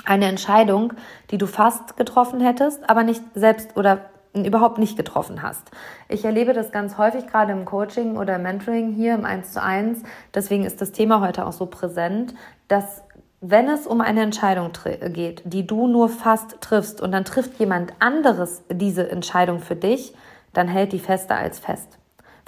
Eine 0.04 0.26
Entscheidung, 0.26 0.94
die 1.30 1.38
du 1.38 1.46
fast 1.46 1.96
getroffen 1.96 2.40
hättest, 2.40 2.88
aber 2.88 3.02
nicht 3.02 3.22
selbst 3.34 3.76
oder 3.76 4.06
überhaupt 4.32 4.78
nicht 4.78 4.96
getroffen 4.96 5.42
hast. 5.42 5.70
Ich 6.08 6.24
erlebe 6.24 6.52
das 6.52 6.70
ganz 6.70 6.96
häufig 6.98 7.26
gerade 7.26 7.52
im 7.52 7.64
Coaching 7.64 8.16
oder 8.16 8.36
im 8.36 8.42
Mentoring 8.42 8.92
hier 8.92 9.14
im 9.14 9.24
1 9.24 9.52
zu 9.52 9.62
1. 9.62 10.02
Deswegen 10.32 10.64
ist 10.64 10.80
das 10.80 10.92
Thema 10.92 11.20
heute 11.20 11.46
auch 11.46 11.52
so 11.52 11.66
präsent, 11.66 12.34
dass 12.68 13.02
wenn 13.40 13.68
es 13.68 13.86
um 13.86 14.00
eine 14.00 14.22
Entscheidung 14.22 14.70
geht, 15.08 15.42
die 15.44 15.66
du 15.66 15.86
nur 15.86 16.08
fast 16.08 16.60
triffst 16.60 17.00
und 17.00 17.10
dann 17.10 17.24
trifft 17.24 17.58
jemand 17.58 17.94
anderes 17.98 18.62
diese 18.70 19.10
Entscheidung 19.10 19.60
für 19.60 19.76
dich, 19.76 20.14
dann 20.52 20.68
hält 20.68 20.92
die 20.92 20.98
fester 20.98 21.36
als 21.36 21.58
fest 21.58 21.99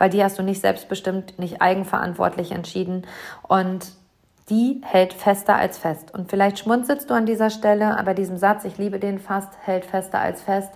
weil 0.03 0.11
die 0.11 0.25
hast 0.25 0.37
du 0.37 0.43
nicht 0.43 0.61
selbstbestimmt, 0.61 1.39
nicht 1.39 1.63
eigenverantwortlich 1.63 2.51
entschieden 2.51 3.07
und 3.47 3.93
die 4.51 4.81
hält 4.83 5.13
fester 5.13 5.55
als 5.55 5.79
fest. 5.79 6.13
Und 6.13 6.29
vielleicht 6.29 6.59
schmunzelst 6.59 7.09
du 7.09 7.15
an 7.15 7.25
dieser 7.25 7.51
Stelle, 7.51 7.97
aber 7.97 8.13
diesem 8.13 8.37
Satz, 8.37 8.65
ich 8.65 8.79
liebe 8.79 8.99
den 8.99 9.21
fast, 9.21 9.51
hält 9.63 9.85
fester 9.85 10.19
als 10.19 10.43
fest. 10.43 10.73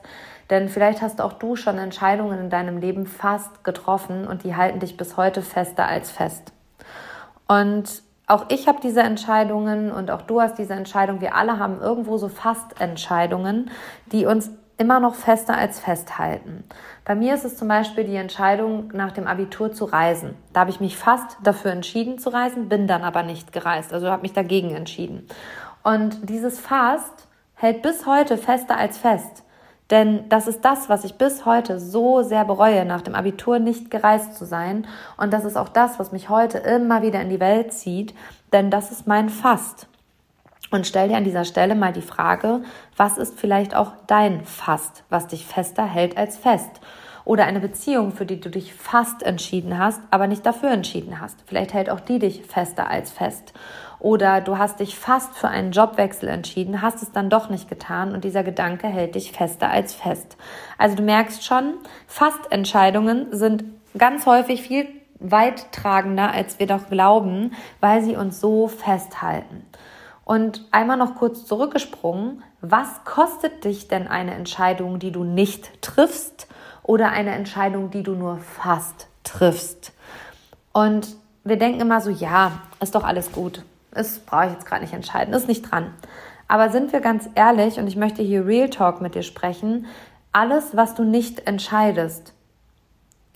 Denn 0.49 0.69
vielleicht 0.69 1.03
hast 1.03 1.21
auch 1.21 1.33
du 1.33 1.57
schon 1.57 1.77
Entscheidungen 1.77 2.39
in 2.39 2.51
deinem 2.51 2.79
Leben 2.79 3.05
fast 3.05 3.65
getroffen 3.65 4.29
und 4.29 4.45
die 4.45 4.55
halten 4.55 4.79
dich 4.79 4.97
bis 4.97 5.17
heute 5.17 5.43
fester 5.43 5.89
als 5.89 6.13
fest. 6.13 6.53
Und 7.49 8.05
auch 8.29 8.45
ich 8.49 8.69
habe 8.69 8.79
diese 8.81 9.01
Entscheidungen 9.01 9.91
und 9.91 10.13
auch 10.13 10.23
du 10.23 10.41
hast 10.41 10.57
diese 10.57 10.75
Entscheidung. 10.75 11.21
Wir 11.21 11.35
alle 11.35 11.59
haben 11.59 11.81
irgendwo 11.81 12.17
so 12.17 12.29
fast 12.29 12.81
Entscheidungen, 12.81 13.73
die 14.13 14.25
uns 14.25 14.53
immer 14.79 15.01
noch 15.01 15.15
fester 15.15 15.57
als 15.57 15.81
festhalten. 15.81 16.65
Bei 17.05 17.15
mir 17.15 17.35
ist 17.35 17.45
es 17.45 17.57
zum 17.57 17.69
Beispiel 17.69 18.05
die 18.05 18.17
Entscheidung, 18.17 18.91
nach 18.93 19.13
dem 19.13 19.27
Abitur 19.27 19.73
zu 19.73 19.85
reisen. 19.87 20.35
Da 20.53 20.61
habe 20.61 20.71
ich 20.71 20.81
mich 20.81 20.97
fast 20.97 21.39
dafür 21.43 21.73
entschieden 21.73 22.19
zu 22.19 22.31
reisen, 22.31 22.69
bin 22.69 22.87
dann 22.87 23.03
aber 23.03 23.23
nicht 23.23 23.53
gereist, 23.53 23.93
also 23.93 24.11
habe 24.11 24.23
mich 24.23 24.33
dagegen 24.33 24.71
entschieden. 24.71 25.27
Und 25.83 26.29
dieses 26.29 26.61
Fast 26.61 27.29
hält 27.55 27.83
bis 27.83 28.07
heute 28.07 28.37
fester 28.37 28.77
als 28.77 28.99
fest. 28.99 29.45
Denn 29.91 30.29
das 30.29 30.49
ist 30.49 30.65
das, 30.65 30.89
was 30.89 31.05
ich 31.05 31.15
bis 31.15 31.47
heute 31.47 31.79
so 31.79 32.23
sehr 32.23 32.45
bereue, 32.45 32.85
nach 32.85 33.03
dem 33.03 33.15
Abitur 33.15 33.61
nicht 33.61 33.91
gereist 33.91 34.35
zu 34.35 34.45
sein. 34.45 34.87
Und 35.17 35.33
das 35.33 35.45
ist 35.45 35.57
auch 35.57 35.69
das, 35.69 35.99
was 35.99 36.11
mich 36.11 36.29
heute 36.29 36.59
immer 36.59 37.03
wieder 37.03 37.21
in 37.21 37.31
die 37.31 37.41
Welt 37.41 37.73
zieht. 37.73 38.15
Denn 38.53 38.71
das 38.71 38.91
ist 38.91 39.07
mein 39.07 39.29
Fast. 39.29 39.87
Und 40.71 40.87
stell 40.87 41.09
dir 41.09 41.17
an 41.17 41.25
dieser 41.25 41.45
Stelle 41.45 41.75
mal 41.75 41.93
die 41.93 42.03
Frage, 42.03 42.63
was 42.97 43.19
ist 43.19 43.39
vielleicht 43.39 43.75
auch 43.75 43.93
dein 44.07 44.45
Fast, 44.45 45.05
was 45.09 45.29
dich 45.29 45.47
fester 45.47 45.85
hält 45.85 46.17
als 46.17 46.37
fest? 46.37 46.81
Oder 47.25 47.45
eine 47.45 47.61
Beziehung, 47.61 48.13
für 48.13 48.27
die 48.27 48.41
du 48.41 48.51
dich 48.51 48.73
fast 48.73 49.23
entschieden 49.23 49.79
hast, 49.79 50.01
aber 50.11 50.29
nicht 50.29 50.47
dafür 50.47 50.71
entschieden 50.71 51.21
hast. 51.21 51.37
Vielleicht 51.47 51.75
hält 51.75 51.91
auch 51.91 51.99
die 52.01 52.21
dich 52.21 52.45
fester 52.45 52.89
als 52.89 53.11
fest. 53.11 53.53
Oder 53.99 54.41
du 54.41 54.59
hast 54.59 54.79
dich 54.79 54.97
fast 54.97 55.37
für 55.37 55.49
einen 55.49 55.73
Jobwechsel 55.73 56.29
entschieden, 56.29 56.83
hast 56.83 57.03
es 57.03 57.13
dann 57.13 57.31
doch 57.31 57.49
nicht 57.49 57.69
getan 57.69 58.13
und 58.13 58.25
dieser 58.25 58.45
Gedanke 58.45 58.87
hält 58.87 59.15
dich 59.15 59.33
fester 59.33 59.71
als 59.71 59.95
fest. 59.95 60.37
Also 60.79 60.97
du 60.97 61.03
merkst 61.03 61.45
schon, 61.45 61.75
Fastentscheidungen 62.07 63.29
sind 63.33 63.65
ganz 63.99 64.27
häufig 64.27 64.63
viel 64.63 64.87
weittragender, 65.19 66.31
als 66.31 66.59
wir 66.59 66.67
doch 66.67 66.89
glauben, 66.89 67.53
weil 67.81 68.03
sie 68.03 68.17
uns 68.17 68.41
so 68.41 68.69
festhalten. 68.69 69.65
Und 70.27 70.67
einmal 70.73 70.97
noch 70.97 71.15
kurz 71.15 71.47
zurückgesprungen, 71.47 72.43
was 72.61 73.05
kostet 73.05 73.63
dich 73.63 73.87
denn 73.87 74.09
eine 74.09 74.35
Entscheidung, 74.35 74.99
die 74.99 75.13
du 75.13 75.23
nicht 75.23 75.81
triffst 75.83 76.49
oder 76.83 77.11
eine 77.11 77.31
Entscheidung, 77.31 77.93
die 77.93 78.03
du 78.03 78.17
nur 78.17 78.39
fast 78.39 79.07
triffst? 79.23 79.93
Und 80.73 81.15
wir 81.45 81.57
denken 81.57 81.81
immer 81.81 82.01
so, 82.01 82.11
ja, 82.11 82.61
ist 82.81 82.97
doch 82.97 83.05
alles 83.05 83.31
gut. 83.31 83.63
Das 83.93 84.19
brauche 84.19 84.47
ich 84.47 84.53
jetzt 84.55 84.67
gerade 84.67 84.83
nicht 84.83 84.95
entscheiden, 84.95 85.33
ist 85.33 85.47
nicht 85.47 85.71
dran. 85.71 85.95
Aber 86.49 86.71
sind 86.71 86.93
wir 86.93 87.01
ganz 87.01 87.29
ehrlich, 87.37 87.79
und 87.79 87.87
ich 87.87 87.95
möchte 87.95 88.21
hier 88.21 88.45
Real 88.45 88.69
Talk 88.69 89.01
mit 89.01 89.15
dir 89.15 89.23
sprechen, 89.23 89.87
alles, 90.33 90.77
was 90.77 90.97
du 90.97 91.05
nicht 91.05 91.47
entscheidest, 91.47 92.33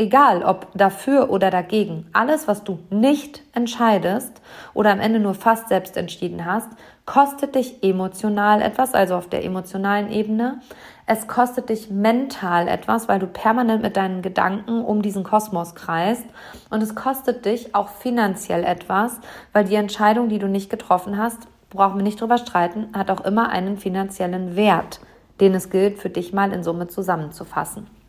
egal 0.00 0.42
ob 0.42 0.69
dafür 0.75 1.30
oder 1.30 1.50
dagegen, 1.50 2.07
alles, 2.14 2.49
was 2.49 2.64
du 2.64 2.78
nicht 2.88 3.42
entscheidest 3.52 4.40
oder 4.73 4.90
am 4.90 4.99
Ende 4.99 5.21
nur 5.21 5.35
fast 5.35 5.69
selbst 5.69 5.97
entschieden 5.99 6.47
hast, 6.47 6.69
kostet 7.04 7.54
dich 7.54 7.83
emotional 7.83 8.62
etwas, 8.62 8.95
also 8.95 9.14
auf 9.16 9.28
der 9.28 9.45
emotionalen 9.45 10.11
Ebene. 10.11 10.61
Es 11.07 11.28
kostet 11.28 11.69
dich 11.69 11.90
mental 11.90 12.66
etwas, 12.66 13.09
weil 13.09 13.19
du 13.19 13.26
permanent 13.26 13.83
mit 13.83 13.97
deinen 13.97 14.23
Gedanken 14.23 14.83
um 14.85 15.02
diesen 15.02 15.23
Kosmos 15.23 15.75
kreist. 15.75 16.25
Und 16.71 16.83
es 16.83 16.95
kostet 16.95 17.45
dich 17.45 17.75
auch 17.75 17.88
finanziell 17.88 18.64
etwas, 18.64 19.21
weil 19.52 19.64
die 19.64 19.75
Entscheidung, 19.75 20.28
die 20.28 20.38
du 20.38 20.47
nicht 20.47 20.71
getroffen 20.71 21.19
hast, 21.19 21.49
brauchen 21.69 21.99
wir 21.99 22.04
nicht 22.04 22.21
drüber 22.21 22.38
streiten, 22.38 22.88
hat 22.95 23.11
auch 23.11 23.25
immer 23.25 23.50
einen 23.50 23.76
finanziellen 23.76 24.57
Wert, 24.57 25.00
den 25.40 25.54
es 25.54 25.69
gilt, 25.69 25.99
für 25.99 26.11
dich 26.11 26.33
mal 26.33 26.52
in 26.52 26.62
Summe 26.64 26.88
zusammenzufassen. 26.88 28.00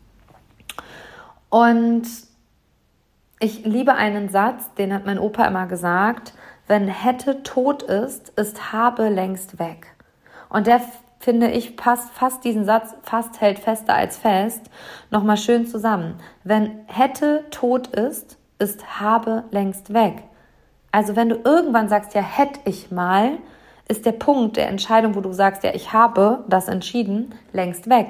Und 1.52 2.04
ich 3.38 3.66
liebe 3.66 3.92
einen 3.92 4.30
Satz, 4.30 4.72
den 4.78 4.94
hat 4.94 5.04
mein 5.04 5.18
Opa 5.18 5.44
immer 5.44 5.66
gesagt, 5.66 6.32
wenn 6.66 6.88
hätte 6.88 7.42
tot 7.42 7.82
ist, 7.82 8.30
ist 8.38 8.72
habe 8.72 9.10
längst 9.10 9.58
weg. 9.58 9.88
Und 10.48 10.66
der 10.66 10.80
finde 11.18 11.50
ich, 11.50 11.76
passt 11.76 12.10
fast 12.14 12.42
diesen 12.44 12.64
Satz, 12.64 12.94
fast 13.02 13.42
hält 13.42 13.58
fester 13.58 13.92
als 13.92 14.16
fest, 14.16 14.62
nochmal 15.10 15.36
schön 15.36 15.66
zusammen. 15.66 16.14
Wenn 16.42 16.86
hätte 16.86 17.44
tot 17.50 17.88
ist, 17.88 18.38
ist 18.58 18.98
habe 18.98 19.44
längst 19.50 19.92
weg. 19.92 20.22
Also 20.90 21.16
wenn 21.16 21.28
du 21.28 21.36
irgendwann 21.44 21.90
sagst, 21.90 22.14
ja, 22.14 22.22
hätte 22.22 22.60
ich 22.64 22.90
mal, 22.90 23.32
ist 23.88 24.06
der 24.06 24.12
Punkt 24.12 24.56
der 24.56 24.68
Entscheidung, 24.68 25.16
wo 25.16 25.20
du 25.20 25.34
sagst, 25.34 25.64
ja, 25.64 25.74
ich 25.74 25.92
habe 25.92 26.44
das 26.48 26.68
entschieden, 26.68 27.34
längst 27.52 27.90
weg. 27.90 28.06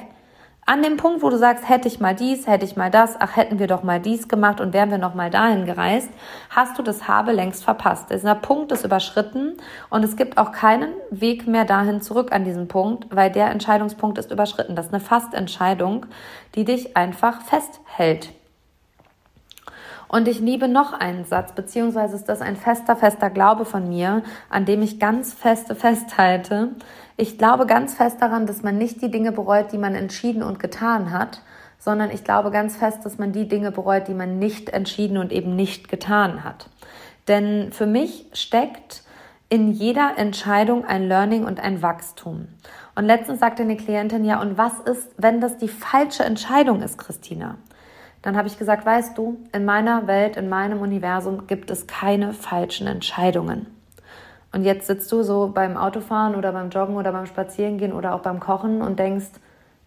An 0.73 0.83
dem 0.83 0.97
Punkt, 0.97 1.21
wo 1.23 1.29
du 1.29 1.37
sagst, 1.37 1.69
hätte 1.69 1.87
ich 1.87 2.01
mal 2.01 2.15
dies, 2.15 2.47
hätte 2.47 2.65
ich 2.65 2.77
mal 2.77 2.91
das, 2.91 3.17
ach, 3.21 3.37
hätten 3.37 3.59
wir 3.59 3.67
doch 3.67 3.83
mal 3.83 4.01
dies 4.01 4.27
gemacht 4.27 4.59
und 4.59 4.73
wären 4.73 4.91
wir 4.91 4.97
noch 4.97 5.13
mal 5.13 5.29
dahin 5.29 5.67
gereist, 5.67 6.09
hast 6.49 6.79
du 6.79 6.83
das 6.83 7.07
Habe 7.07 7.33
längst 7.33 7.63
verpasst. 7.63 8.09
Dieser 8.09 8.35
Punkt 8.35 8.73
ist 8.73 8.83
überschritten 8.83 9.59
und 9.91 10.03
es 10.03 10.17
gibt 10.17 10.39
auch 10.39 10.51
keinen 10.51 10.95
Weg 11.11 11.47
mehr 11.47 11.67
dahin 11.67 12.01
zurück 12.01 12.33
an 12.33 12.45
diesen 12.47 12.69
Punkt, 12.69 13.15
weil 13.15 13.31
der 13.31 13.51
Entscheidungspunkt 13.51 14.17
ist 14.17 14.31
überschritten. 14.31 14.75
Das 14.75 14.87
ist 14.87 14.95
eine 14.95 15.03
Fastentscheidung, 15.03 16.07
die 16.55 16.65
dich 16.65 16.97
einfach 16.97 17.43
festhält. 17.43 18.31
Und 20.13 20.29
ich 20.29 20.41
liebe 20.41 20.69
noch 20.69 20.93
einen 20.93 21.25
Satz, 21.25 21.53
beziehungsweise 21.53 22.17
ist 22.17 22.29
das 22.29 22.43
ein 22.43 22.57
fester, 22.57 22.97
fester 22.97 23.31
Glaube 23.31 23.65
von 23.65 23.89
mir, 23.89 24.23
an 24.51 24.67
dem 24.67 24.83
ich 24.83 25.01
ganz 25.01 25.33
feste 25.33 25.75
festhalte. 25.75 26.69
Ich 27.17 27.39
glaube 27.39 27.65
ganz 27.65 27.95
fest 27.95 28.21
daran, 28.21 28.47
dass 28.47 28.63
man 28.63 28.77
nicht 28.77 29.01
die 29.01 29.11
Dinge 29.11 29.33
bereut, 29.33 29.73
die 29.73 29.79
man 29.79 29.95
entschieden 29.95 30.43
und 30.43 30.59
getan 30.59 31.13
hat, 31.13 31.41
sondern 31.79 32.11
ich 32.11 32.25
glaube 32.25 32.51
ganz 32.51 32.77
fest, 32.77 33.07
dass 33.07 33.17
man 33.17 33.33
die 33.33 33.49
Dinge 33.49 33.73
bereut, 33.73 34.07
die 34.07 34.13
man 34.13 34.39
nicht 34.39 34.69
entschieden 34.69 35.17
und 35.17 35.33
eben 35.33 35.57
nicht 35.57 35.89
getan 35.89 36.45
hat. 36.45 36.69
Denn 37.27 37.73
für 37.73 37.87
mich 37.87 38.27
steckt 38.35 39.05
in 39.49 39.73
jeder 39.73 40.19
Entscheidung 40.19 40.85
ein 40.85 41.09
Learning 41.09 41.47
und 41.47 41.59
ein 41.59 41.81
Wachstum. 41.81 42.49
Und 42.95 43.07
letztens 43.07 43.41
sagte 43.41 43.63
eine 43.63 43.79
Klientin, 43.79 44.27
ja, 44.27 44.43
und 44.43 44.59
was 44.59 44.79
ist, 44.81 45.09
wenn 45.17 45.41
das 45.41 45.57
die 45.57 45.69
falsche 45.69 46.25
Entscheidung 46.25 46.83
ist, 46.83 46.99
Christina? 46.99 47.57
Dann 48.23 48.37
habe 48.37 48.49
ich 48.49 48.59
gesagt, 48.59 48.87
weißt 48.87 49.19
du, 49.19 49.39
in 49.53 49.65
meiner 49.65 50.07
Welt, 50.07 50.37
in 50.37 50.49
meinem 50.49 50.81
Universum 50.81 51.47
gibt 51.49 51.71
es 51.71 51.87
keine 51.87 52.33
falschen 52.33 52.87
Entscheidungen. 52.87 53.67
Und 54.53 54.65
jetzt 54.65 54.87
sitzt 54.87 55.11
du 55.11 55.23
so 55.23 55.51
beim 55.53 55.77
Autofahren 55.77 56.35
oder 56.37 56.53
beim 56.53 56.71
Joggen 56.71 56.97
oder 56.97 57.13
beim 57.13 57.27
Spazierengehen 57.27 57.93
oder 57.93 58.15
auch 58.15 58.21
beim 58.21 58.39
Kochen 58.39 58.83
und 58.83 58.99
denkst, 58.99 59.31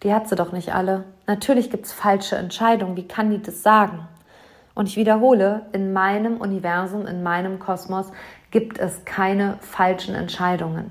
die 0.02 0.12
hat 0.12 0.28
sie 0.28 0.36
doch 0.36 0.52
nicht 0.52 0.74
alle. 0.74 1.04
Natürlich 1.26 1.70
gibt 1.70 1.86
es 1.86 1.92
falsche 1.92 2.36
Entscheidungen. 2.36 2.96
Wie 2.96 3.08
kann 3.08 3.30
die 3.30 3.40
das 3.40 3.62
sagen? 3.62 4.06
Und 4.74 4.88
ich 4.88 4.96
wiederhole, 4.96 5.62
in 5.72 5.94
meinem 5.94 6.36
Universum, 6.36 7.06
in 7.06 7.22
meinem 7.22 7.58
Kosmos 7.58 8.12
gibt 8.50 8.78
es 8.78 9.04
keine 9.06 9.56
falschen 9.60 10.14
Entscheidungen. 10.14 10.90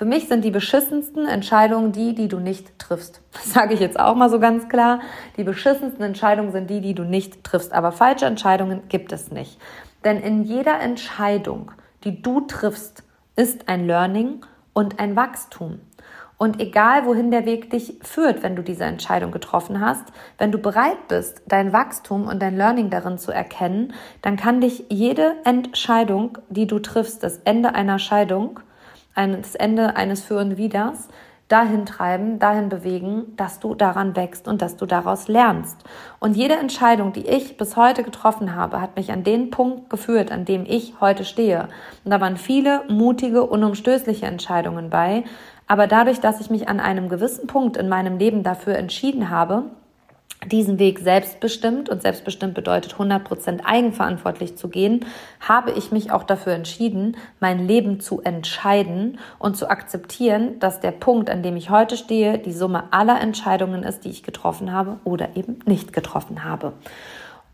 Für 0.00 0.06
mich 0.06 0.28
sind 0.28 0.46
die 0.46 0.50
beschissensten 0.50 1.26
Entscheidungen 1.26 1.92
die, 1.92 2.14
die 2.14 2.28
du 2.28 2.38
nicht 2.38 2.78
triffst. 2.78 3.20
Das 3.34 3.52
sage 3.52 3.74
ich 3.74 3.80
jetzt 3.80 4.00
auch 4.00 4.14
mal 4.14 4.30
so 4.30 4.40
ganz 4.40 4.66
klar. 4.70 5.00
Die 5.36 5.44
beschissensten 5.44 6.02
Entscheidungen 6.02 6.52
sind 6.52 6.70
die, 6.70 6.80
die 6.80 6.94
du 6.94 7.02
nicht 7.02 7.44
triffst. 7.44 7.74
Aber 7.74 7.92
falsche 7.92 8.24
Entscheidungen 8.24 8.88
gibt 8.88 9.12
es 9.12 9.30
nicht. 9.30 9.60
Denn 10.02 10.18
in 10.18 10.42
jeder 10.44 10.80
Entscheidung 10.80 11.72
die 12.04 12.22
du 12.22 12.40
triffst, 12.40 13.02
ist 13.36 13.68
ein 13.68 13.86
Learning 13.86 14.40
und 14.72 14.98
ein 14.98 15.16
Wachstum. 15.16 15.80
Und 16.38 16.62
egal, 16.62 17.04
wohin 17.04 17.30
der 17.30 17.44
Weg 17.44 17.68
dich 17.68 17.98
führt, 18.00 18.42
wenn 18.42 18.56
du 18.56 18.62
diese 18.62 18.84
Entscheidung 18.84 19.32
getroffen 19.32 19.82
hast, 19.82 20.04
wenn 20.38 20.50
du 20.50 20.56
bereit 20.56 21.08
bist, 21.08 21.42
dein 21.46 21.74
Wachstum 21.74 22.26
und 22.26 22.40
dein 22.40 22.56
Learning 22.56 22.88
darin 22.88 23.18
zu 23.18 23.32
erkennen, 23.32 23.92
dann 24.22 24.38
kann 24.38 24.62
dich 24.62 24.86
jede 24.88 25.34
Entscheidung, 25.44 26.38
die 26.48 26.66
du 26.66 26.78
triffst, 26.78 27.22
das 27.22 27.36
Ende 27.44 27.74
einer 27.74 27.98
Scheidung, 27.98 28.60
das 29.26 29.54
Ende 29.54 29.96
eines 29.96 30.22
Für 30.22 30.38
und 30.38 30.56
Widers, 30.56 31.08
dahin 31.50 31.84
treiben, 31.84 32.38
dahin 32.38 32.68
bewegen, 32.68 33.34
dass 33.36 33.58
du 33.58 33.74
daran 33.74 34.14
wächst 34.14 34.46
und 34.46 34.62
dass 34.62 34.76
du 34.76 34.86
daraus 34.86 35.26
lernst. 35.26 35.76
Und 36.20 36.36
jede 36.36 36.54
Entscheidung, 36.54 37.12
die 37.12 37.26
ich 37.26 37.56
bis 37.56 37.76
heute 37.76 38.04
getroffen 38.04 38.54
habe, 38.54 38.80
hat 38.80 38.96
mich 38.96 39.10
an 39.10 39.24
den 39.24 39.50
Punkt 39.50 39.90
geführt, 39.90 40.30
an 40.30 40.44
dem 40.44 40.64
ich 40.64 40.94
heute 41.00 41.24
stehe. 41.24 41.68
Und 42.04 42.12
da 42.12 42.20
waren 42.20 42.36
viele 42.36 42.82
mutige, 42.88 43.44
unumstößliche 43.44 44.26
Entscheidungen 44.26 44.90
bei. 44.90 45.24
Aber 45.66 45.88
dadurch, 45.88 46.20
dass 46.20 46.40
ich 46.40 46.50
mich 46.50 46.68
an 46.68 46.78
einem 46.78 47.08
gewissen 47.08 47.48
Punkt 47.48 47.76
in 47.76 47.88
meinem 47.88 48.18
Leben 48.18 48.44
dafür 48.44 48.76
entschieden 48.76 49.28
habe, 49.28 49.64
diesen 50.46 50.78
Weg 50.78 50.98
selbstbestimmt 51.00 51.88
und 51.88 52.00
selbstbestimmt 52.00 52.54
bedeutet 52.54 52.94
100% 52.94 53.60
eigenverantwortlich 53.64 54.56
zu 54.56 54.68
gehen, 54.68 55.04
habe 55.40 55.70
ich 55.72 55.92
mich 55.92 56.12
auch 56.12 56.22
dafür 56.22 56.54
entschieden, 56.54 57.16
mein 57.40 57.66
Leben 57.66 58.00
zu 58.00 58.22
entscheiden 58.22 59.18
und 59.38 59.56
zu 59.56 59.68
akzeptieren, 59.68 60.58
dass 60.58 60.80
der 60.80 60.92
Punkt, 60.92 61.28
an 61.28 61.42
dem 61.42 61.56
ich 61.56 61.68
heute 61.68 61.96
stehe, 61.96 62.38
die 62.38 62.52
Summe 62.52 62.84
aller 62.90 63.20
Entscheidungen 63.20 63.82
ist, 63.82 64.04
die 64.04 64.10
ich 64.10 64.22
getroffen 64.22 64.72
habe 64.72 64.98
oder 65.04 65.36
eben 65.36 65.58
nicht 65.66 65.92
getroffen 65.92 66.42
habe. 66.44 66.72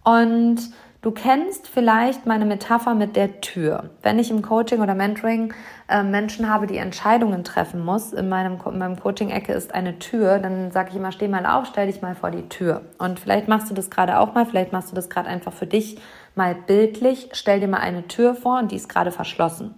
Und 0.04 0.58
Du 1.06 1.12
kennst 1.12 1.68
vielleicht 1.68 2.26
meine 2.26 2.44
Metapher 2.44 2.96
mit 2.96 3.14
der 3.14 3.40
Tür. 3.40 3.90
Wenn 4.02 4.18
ich 4.18 4.32
im 4.32 4.42
Coaching 4.42 4.80
oder 4.80 4.96
Mentoring 4.96 5.54
äh, 5.88 6.02
Menschen 6.02 6.50
habe, 6.50 6.66
die 6.66 6.78
Entscheidungen 6.78 7.44
treffen 7.44 7.84
muss, 7.84 8.12
in 8.12 8.28
meinem, 8.28 8.58
in 8.66 8.78
meinem 8.78 8.98
Coaching-Ecke 8.98 9.52
ist 9.52 9.72
eine 9.72 10.00
Tür, 10.00 10.40
dann 10.40 10.72
sage 10.72 10.88
ich 10.90 10.96
immer, 10.96 11.12
steh 11.12 11.28
mal 11.28 11.46
auf, 11.46 11.66
stell 11.66 11.86
dich 11.86 12.02
mal 12.02 12.16
vor 12.16 12.32
die 12.32 12.48
Tür. 12.48 12.82
Und 12.98 13.20
vielleicht 13.20 13.46
machst 13.46 13.70
du 13.70 13.74
das 13.74 13.88
gerade 13.88 14.18
auch 14.18 14.34
mal, 14.34 14.46
vielleicht 14.46 14.72
machst 14.72 14.90
du 14.90 14.96
das 14.96 15.08
gerade 15.08 15.28
einfach 15.28 15.52
für 15.52 15.68
dich 15.68 15.96
mal 16.34 16.56
bildlich. 16.56 17.28
Stell 17.34 17.60
dir 17.60 17.68
mal 17.68 17.78
eine 17.78 18.08
Tür 18.08 18.34
vor 18.34 18.58
und 18.58 18.72
die 18.72 18.76
ist 18.76 18.88
gerade 18.88 19.12
verschlossen. 19.12 19.76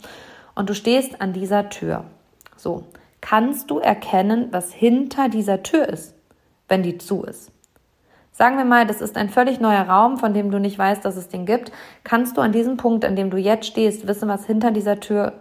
Und 0.55 0.71
du 0.71 0.75
stehst 0.75 1.21
an 1.21 1.35
dieser 1.35 1.69
Tür. 1.69 2.05
So, 2.57 2.85
kannst 3.21 3.71
du 3.71 3.81
erkennen, 3.81 4.49
was 4.51 4.73
hinter 4.73 5.29
dieser 5.29 5.63
Tür 5.63 5.91
ist, 5.91 6.15
wenn 6.69 6.83
die 6.83 6.97
zu 6.97 7.23
ist? 7.25 7.53
Sagen 8.39 8.57
wir 8.57 8.65
mal, 8.65 8.87
das 8.87 9.01
ist 9.01 9.17
ein 9.17 9.31
völlig 9.31 9.59
neuer 9.59 9.83
Raum, 9.83 10.17
von 10.17 10.33
dem 10.33 10.53
du 10.53 10.61
nicht 10.61 10.79
weißt, 10.79 11.05
dass 11.05 11.17
es 11.17 11.27
den 11.27 11.45
gibt. 11.45 11.73
Kannst 12.05 12.37
du 12.37 12.41
an 12.41 12.53
diesem 12.53 12.77
Punkt, 12.77 13.05
an 13.05 13.17
dem 13.17 13.31
du 13.31 13.37
jetzt 13.37 13.67
stehst, 13.67 14.07
wissen, 14.07 14.29
was 14.29 14.47
hinter 14.47 14.71
dieser 14.71 15.01
Tür 15.01 15.33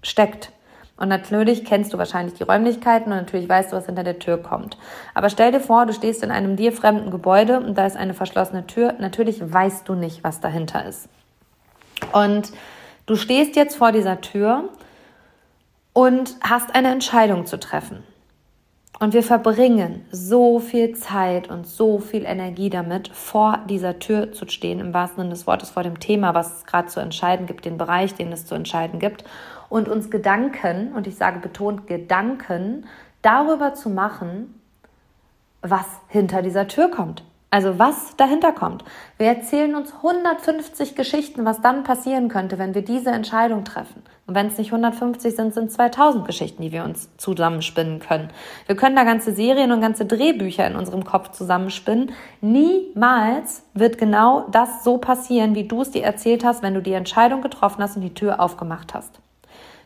steckt? 0.00 0.50
Und 0.96 1.08
natürlich 1.08 1.66
kennst 1.66 1.92
du 1.92 1.98
wahrscheinlich 1.98 2.32
die 2.32 2.44
Räumlichkeiten 2.44 3.12
und 3.12 3.18
natürlich 3.18 3.46
weißt 3.46 3.70
du, 3.70 3.76
was 3.76 3.84
hinter 3.84 4.02
der 4.02 4.18
Tür 4.18 4.38
kommt. 4.38 4.78
Aber 5.12 5.28
stell 5.28 5.52
dir 5.52 5.60
vor, 5.60 5.84
du 5.84 5.92
stehst 5.92 6.24
in 6.24 6.30
einem 6.30 6.56
dir 6.56 6.72
fremden 6.72 7.10
Gebäude 7.10 7.60
und 7.60 7.76
da 7.76 7.84
ist 7.84 7.98
eine 7.98 8.14
verschlossene 8.14 8.66
Tür. 8.66 8.94
Natürlich 8.98 9.52
weißt 9.52 9.86
du 9.86 9.94
nicht, 9.94 10.24
was 10.24 10.40
dahinter 10.40 10.86
ist. 10.86 11.10
Und 12.12 12.50
du 13.04 13.16
stehst 13.16 13.56
jetzt 13.56 13.76
vor 13.76 13.92
dieser 13.92 14.22
Tür 14.22 14.70
und 15.92 16.34
hast 16.40 16.74
eine 16.74 16.92
Entscheidung 16.92 17.44
zu 17.44 17.60
treffen. 17.60 18.04
Und 18.98 19.12
wir 19.12 19.22
verbringen 19.22 20.06
so 20.10 20.58
viel 20.58 20.94
Zeit 20.96 21.50
und 21.50 21.66
so 21.66 21.98
viel 21.98 22.24
Energie 22.24 22.70
damit, 22.70 23.08
vor 23.08 23.58
dieser 23.68 23.98
Tür 23.98 24.32
zu 24.32 24.48
stehen, 24.48 24.80
im 24.80 24.94
wahrsten 24.94 25.22
Sinne 25.22 25.30
des 25.34 25.46
Wortes, 25.46 25.70
vor 25.70 25.82
dem 25.82 26.00
Thema, 26.00 26.32
was 26.34 26.58
es 26.58 26.64
gerade 26.64 26.88
zu 26.88 27.00
entscheiden 27.00 27.46
gibt, 27.46 27.66
den 27.66 27.76
Bereich, 27.76 28.14
den 28.14 28.32
es 28.32 28.46
zu 28.46 28.54
entscheiden 28.54 28.98
gibt, 28.98 29.24
und 29.68 29.88
uns 29.88 30.10
Gedanken, 30.10 30.94
und 30.94 31.06
ich 31.06 31.16
sage 31.16 31.40
betont 31.40 31.86
Gedanken, 31.86 32.86
darüber 33.20 33.74
zu 33.74 33.90
machen, 33.90 34.60
was 35.60 35.86
hinter 36.08 36.40
dieser 36.40 36.66
Tür 36.66 36.90
kommt. 36.90 37.22
Also 37.50 37.78
was 37.78 38.16
dahinter 38.16 38.52
kommt. 38.52 38.84
Wir 39.18 39.28
erzählen 39.28 39.74
uns 39.74 39.92
150 39.92 40.94
Geschichten, 40.94 41.44
was 41.44 41.60
dann 41.60 41.84
passieren 41.84 42.28
könnte, 42.28 42.58
wenn 42.58 42.74
wir 42.74 42.82
diese 42.82 43.10
Entscheidung 43.10 43.64
treffen. 43.64 44.02
Und 44.26 44.34
wenn 44.34 44.48
es 44.48 44.58
nicht 44.58 44.72
150 44.72 45.36
sind, 45.36 45.54
sind 45.54 45.70
2000 45.70 46.26
Geschichten, 46.26 46.62
die 46.62 46.72
wir 46.72 46.82
uns 46.82 47.08
zusammenspinnen 47.16 48.00
können. 48.00 48.30
Wir 48.66 48.74
können 48.74 48.96
da 48.96 49.04
ganze 49.04 49.32
Serien 49.32 49.70
und 49.70 49.80
ganze 49.80 50.04
Drehbücher 50.04 50.66
in 50.66 50.74
unserem 50.74 51.04
Kopf 51.04 51.30
zusammenspinnen. 51.30 52.10
Niemals 52.40 53.62
wird 53.72 53.98
genau 53.98 54.48
das 54.50 54.82
so 54.82 54.98
passieren, 54.98 55.54
wie 55.54 55.68
du 55.68 55.82
es 55.82 55.92
dir 55.92 56.02
erzählt 56.02 56.44
hast, 56.44 56.64
wenn 56.64 56.74
du 56.74 56.82
die 56.82 56.94
Entscheidung 56.94 57.40
getroffen 57.40 57.82
hast 57.82 57.94
und 57.94 58.02
die 58.02 58.14
Tür 58.14 58.40
aufgemacht 58.40 58.94
hast. 58.94 59.20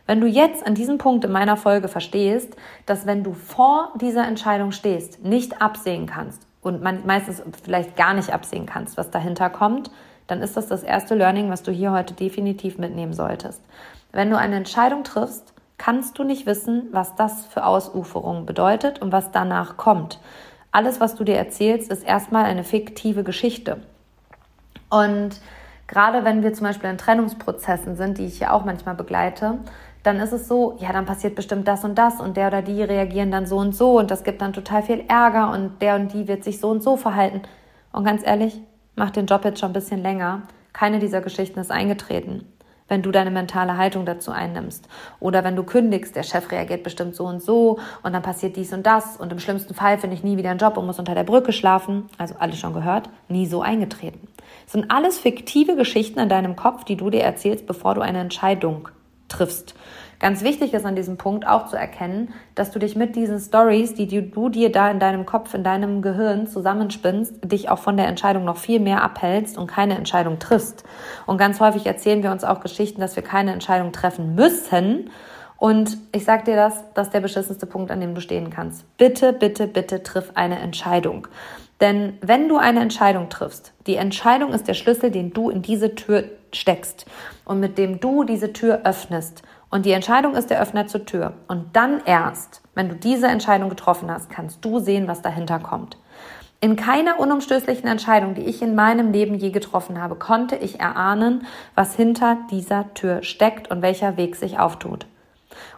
Wenn 0.07 0.19
du 0.19 0.25
jetzt 0.25 0.65
an 0.65 0.73
diesem 0.73 0.97
Punkt 0.97 1.23
in 1.23 1.31
meiner 1.31 1.55
Folge 1.55 1.87
verstehst, 1.87 2.55
dass 2.87 3.05
wenn 3.05 3.23
du 3.23 3.33
vor 3.33 3.93
dieser 4.01 4.27
Entscheidung 4.27 4.71
stehst, 4.71 5.23
nicht 5.23 5.61
absehen 5.61 6.07
kannst 6.07 6.47
und 6.61 6.81
meistens 6.81 7.43
vielleicht 7.63 7.95
gar 7.95 8.15
nicht 8.15 8.33
absehen 8.33 8.65
kannst, 8.65 8.97
was 8.97 9.11
dahinter 9.11 9.51
kommt, 9.51 9.91
dann 10.27 10.41
ist 10.41 10.57
das 10.57 10.67
das 10.67 10.81
erste 10.81 11.13
Learning, 11.13 11.49
was 11.49 11.61
du 11.61 11.71
hier 11.71 11.91
heute 11.91 12.13
definitiv 12.13 12.77
mitnehmen 12.77 13.13
solltest. 13.13 13.61
Wenn 14.11 14.29
du 14.29 14.37
eine 14.37 14.57
Entscheidung 14.57 15.03
triffst, 15.03 15.53
kannst 15.77 16.19
du 16.19 16.23
nicht 16.23 16.45
wissen, 16.45 16.89
was 16.91 17.15
das 17.15 17.45
für 17.45 17.65
Ausuferungen 17.65 18.45
bedeutet 18.45 19.01
und 19.01 19.11
was 19.11 19.31
danach 19.31 19.77
kommt. 19.77 20.19
Alles, 20.71 20.99
was 20.99 21.15
du 21.15 21.23
dir 21.23 21.37
erzählst, 21.37 21.91
ist 21.91 22.03
erstmal 22.03 22.45
eine 22.45 22.63
fiktive 22.63 23.23
Geschichte. 23.23 23.77
Und 24.89 25.41
gerade 25.87 26.23
wenn 26.23 26.43
wir 26.43 26.53
zum 26.53 26.67
Beispiel 26.67 26.89
in 26.89 26.97
Trennungsprozessen 26.97 27.95
sind, 27.95 28.17
die 28.17 28.25
ich 28.25 28.39
ja 28.39 28.51
auch 28.51 28.65
manchmal 28.65 28.95
begleite, 28.95 29.59
dann 30.03 30.19
ist 30.19 30.33
es 30.33 30.47
so, 30.47 30.75
ja, 30.79 30.91
dann 30.91 31.05
passiert 31.05 31.35
bestimmt 31.35 31.67
das 31.67 31.83
und 31.83 31.95
das 31.95 32.19
und 32.19 32.35
der 32.35 32.47
oder 32.47 32.61
die 32.61 32.83
reagieren 32.83 33.31
dann 33.31 33.45
so 33.45 33.57
und 33.57 33.73
so 33.73 33.97
und 33.99 34.11
das 34.11 34.23
gibt 34.23 34.41
dann 34.41 34.53
total 34.53 34.83
viel 34.83 35.03
Ärger 35.07 35.51
und 35.51 35.81
der 35.81 35.95
und 35.95 36.13
die 36.13 36.27
wird 36.27 36.43
sich 36.43 36.59
so 36.59 36.69
und 36.69 36.83
so 36.83 36.97
verhalten. 36.97 37.41
Und 37.91 38.03
ganz 38.05 38.25
ehrlich, 38.25 38.59
mach 38.95 39.11
den 39.11 39.25
Job 39.25 39.45
jetzt 39.45 39.59
schon 39.59 39.71
ein 39.71 39.73
bisschen 39.73 40.01
länger. 40.01 40.43
Keine 40.73 40.99
dieser 40.99 41.21
Geschichten 41.21 41.59
ist 41.59 41.71
eingetreten 41.71 42.45
wenn 42.91 43.01
du 43.01 43.11
deine 43.11 43.31
mentale 43.31 43.77
Haltung 43.77 44.05
dazu 44.05 44.31
einnimmst. 44.31 44.89
Oder 45.21 45.45
wenn 45.45 45.55
du 45.55 45.63
kündigst, 45.63 46.13
der 46.17 46.23
Chef 46.23 46.51
reagiert 46.51 46.83
bestimmt 46.83 47.15
so 47.15 47.23
und 47.23 47.41
so 47.41 47.79
und 48.03 48.11
dann 48.11 48.21
passiert 48.21 48.57
dies 48.57 48.73
und 48.73 48.85
das 48.85 49.15
und 49.15 49.31
im 49.31 49.39
schlimmsten 49.39 49.73
Fall 49.73 49.97
finde 49.97 50.17
ich 50.17 50.23
nie 50.23 50.35
wieder 50.35 50.49
einen 50.49 50.59
Job 50.59 50.75
und 50.75 50.85
muss 50.85 50.99
unter 50.99 51.15
der 51.15 51.23
Brücke 51.23 51.53
schlafen. 51.53 52.09
Also 52.17 52.35
alles 52.37 52.59
schon 52.59 52.73
gehört, 52.73 53.09
nie 53.29 53.45
so 53.45 53.61
eingetreten. 53.61 54.27
Das 54.65 54.73
sind 54.73 54.91
alles 54.91 55.17
fiktive 55.17 55.77
Geschichten 55.77 56.19
in 56.19 56.27
deinem 56.27 56.57
Kopf, 56.57 56.83
die 56.83 56.97
du 56.97 57.09
dir 57.09 57.21
erzählst, 57.21 57.65
bevor 57.65 57.95
du 57.95 58.01
eine 58.01 58.19
Entscheidung 58.19 58.89
triffst. 59.29 59.73
Ganz 60.21 60.43
wichtig 60.43 60.71
ist 60.75 60.85
an 60.85 60.95
diesem 60.95 61.17
Punkt 61.17 61.47
auch 61.47 61.65
zu 61.65 61.75
erkennen, 61.75 62.31
dass 62.53 62.69
du 62.69 62.77
dich 62.77 62.95
mit 62.95 63.15
diesen 63.15 63.39
Stories, 63.39 63.95
die 63.95 64.05
du 64.05 64.49
dir 64.49 64.71
da 64.71 64.91
in 64.91 64.99
deinem 64.99 65.25
Kopf, 65.25 65.55
in 65.55 65.63
deinem 65.63 66.03
Gehirn 66.03 66.45
zusammenspinnst, 66.45 67.39
dich 67.43 67.69
auch 67.69 67.79
von 67.79 67.97
der 67.97 68.07
Entscheidung 68.07 68.45
noch 68.45 68.57
viel 68.57 68.79
mehr 68.79 69.03
abhältst 69.03 69.57
und 69.57 69.65
keine 69.65 69.97
Entscheidung 69.97 70.37
triffst. 70.37 70.83
Und 71.25 71.39
ganz 71.39 71.59
häufig 71.59 71.87
erzählen 71.87 72.21
wir 72.21 72.31
uns 72.31 72.43
auch 72.43 72.59
Geschichten, 72.59 73.01
dass 73.01 73.15
wir 73.15 73.23
keine 73.23 73.51
Entscheidung 73.51 73.91
treffen 73.93 74.35
müssen. 74.35 75.09
Und 75.57 75.97
ich 76.11 76.23
sag 76.23 76.45
dir 76.45 76.55
das, 76.55 76.83
das 76.93 77.07
ist 77.07 77.13
der 77.15 77.21
beschissenste 77.21 77.65
Punkt, 77.65 77.89
an 77.89 77.99
dem 77.99 78.13
du 78.13 78.21
stehen 78.21 78.51
kannst. 78.51 78.85
Bitte, 78.97 79.33
bitte, 79.33 79.65
bitte 79.65 80.03
triff 80.03 80.33
eine 80.35 80.59
Entscheidung. 80.59 81.27
Denn 81.79 82.19
wenn 82.21 82.47
du 82.47 82.57
eine 82.57 82.81
Entscheidung 82.81 83.29
triffst, 83.29 83.73
die 83.87 83.95
Entscheidung 83.95 84.53
ist 84.53 84.67
der 84.67 84.75
Schlüssel, 84.75 85.09
den 85.09 85.33
du 85.33 85.49
in 85.49 85.63
diese 85.63 85.95
Tür 85.95 86.25
steckst 86.53 87.07
und 87.43 87.59
mit 87.59 87.79
dem 87.79 87.99
du 87.99 88.23
diese 88.23 88.53
Tür 88.53 88.81
öffnest. 88.83 89.41
Und 89.71 89.85
die 89.85 89.93
Entscheidung 89.93 90.35
ist 90.35 90.49
der 90.49 90.61
Öffner 90.61 90.87
zur 90.87 91.05
Tür. 91.05 91.33
Und 91.47 91.75
dann 91.75 92.01
erst, 92.05 92.61
wenn 92.75 92.89
du 92.89 92.95
diese 92.95 93.27
Entscheidung 93.27 93.69
getroffen 93.69 94.11
hast, 94.11 94.29
kannst 94.29 94.63
du 94.63 94.79
sehen, 94.79 95.07
was 95.07 95.21
dahinter 95.21 95.59
kommt. 95.59 95.97
In 96.59 96.75
keiner 96.75 97.19
unumstößlichen 97.19 97.87
Entscheidung, 97.87 98.35
die 98.35 98.43
ich 98.43 98.61
in 98.61 98.75
meinem 98.75 99.11
Leben 99.11 99.33
je 99.33 99.49
getroffen 99.49 99.99
habe, 99.99 100.15
konnte 100.15 100.57
ich 100.57 100.79
erahnen, 100.79 101.47
was 101.73 101.95
hinter 101.95 102.37
dieser 102.51 102.93
Tür 102.93 103.23
steckt 103.23 103.71
und 103.71 103.81
welcher 103.81 104.17
Weg 104.17 104.35
sich 104.35 104.59
auftut. 104.59 105.07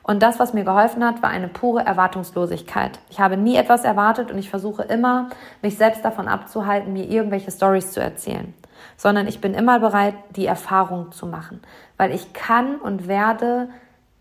Und 0.01 0.21
das, 0.21 0.39
was 0.39 0.53
mir 0.53 0.65
geholfen 0.65 1.05
hat, 1.05 1.21
war 1.23 1.29
eine 1.29 1.47
pure 1.47 1.85
Erwartungslosigkeit. 1.85 2.99
Ich 3.09 3.19
habe 3.19 3.37
nie 3.37 3.55
etwas 3.55 3.85
erwartet 3.85 4.31
und 4.31 4.37
ich 4.37 4.49
versuche 4.49 4.83
immer, 4.83 5.29
mich 5.61 5.77
selbst 5.77 6.03
davon 6.03 6.27
abzuhalten, 6.27 6.93
mir 6.93 7.09
irgendwelche 7.09 7.51
Stories 7.51 7.91
zu 7.91 8.01
erzählen. 8.01 8.53
Sondern 8.97 9.27
ich 9.27 9.39
bin 9.39 9.53
immer 9.53 9.79
bereit, 9.79 10.15
die 10.35 10.45
Erfahrung 10.45 11.11
zu 11.11 11.27
machen. 11.27 11.61
Weil 11.95 12.11
ich 12.11 12.33
kann 12.33 12.75
und 12.75 13.07
werde 13.07 13.69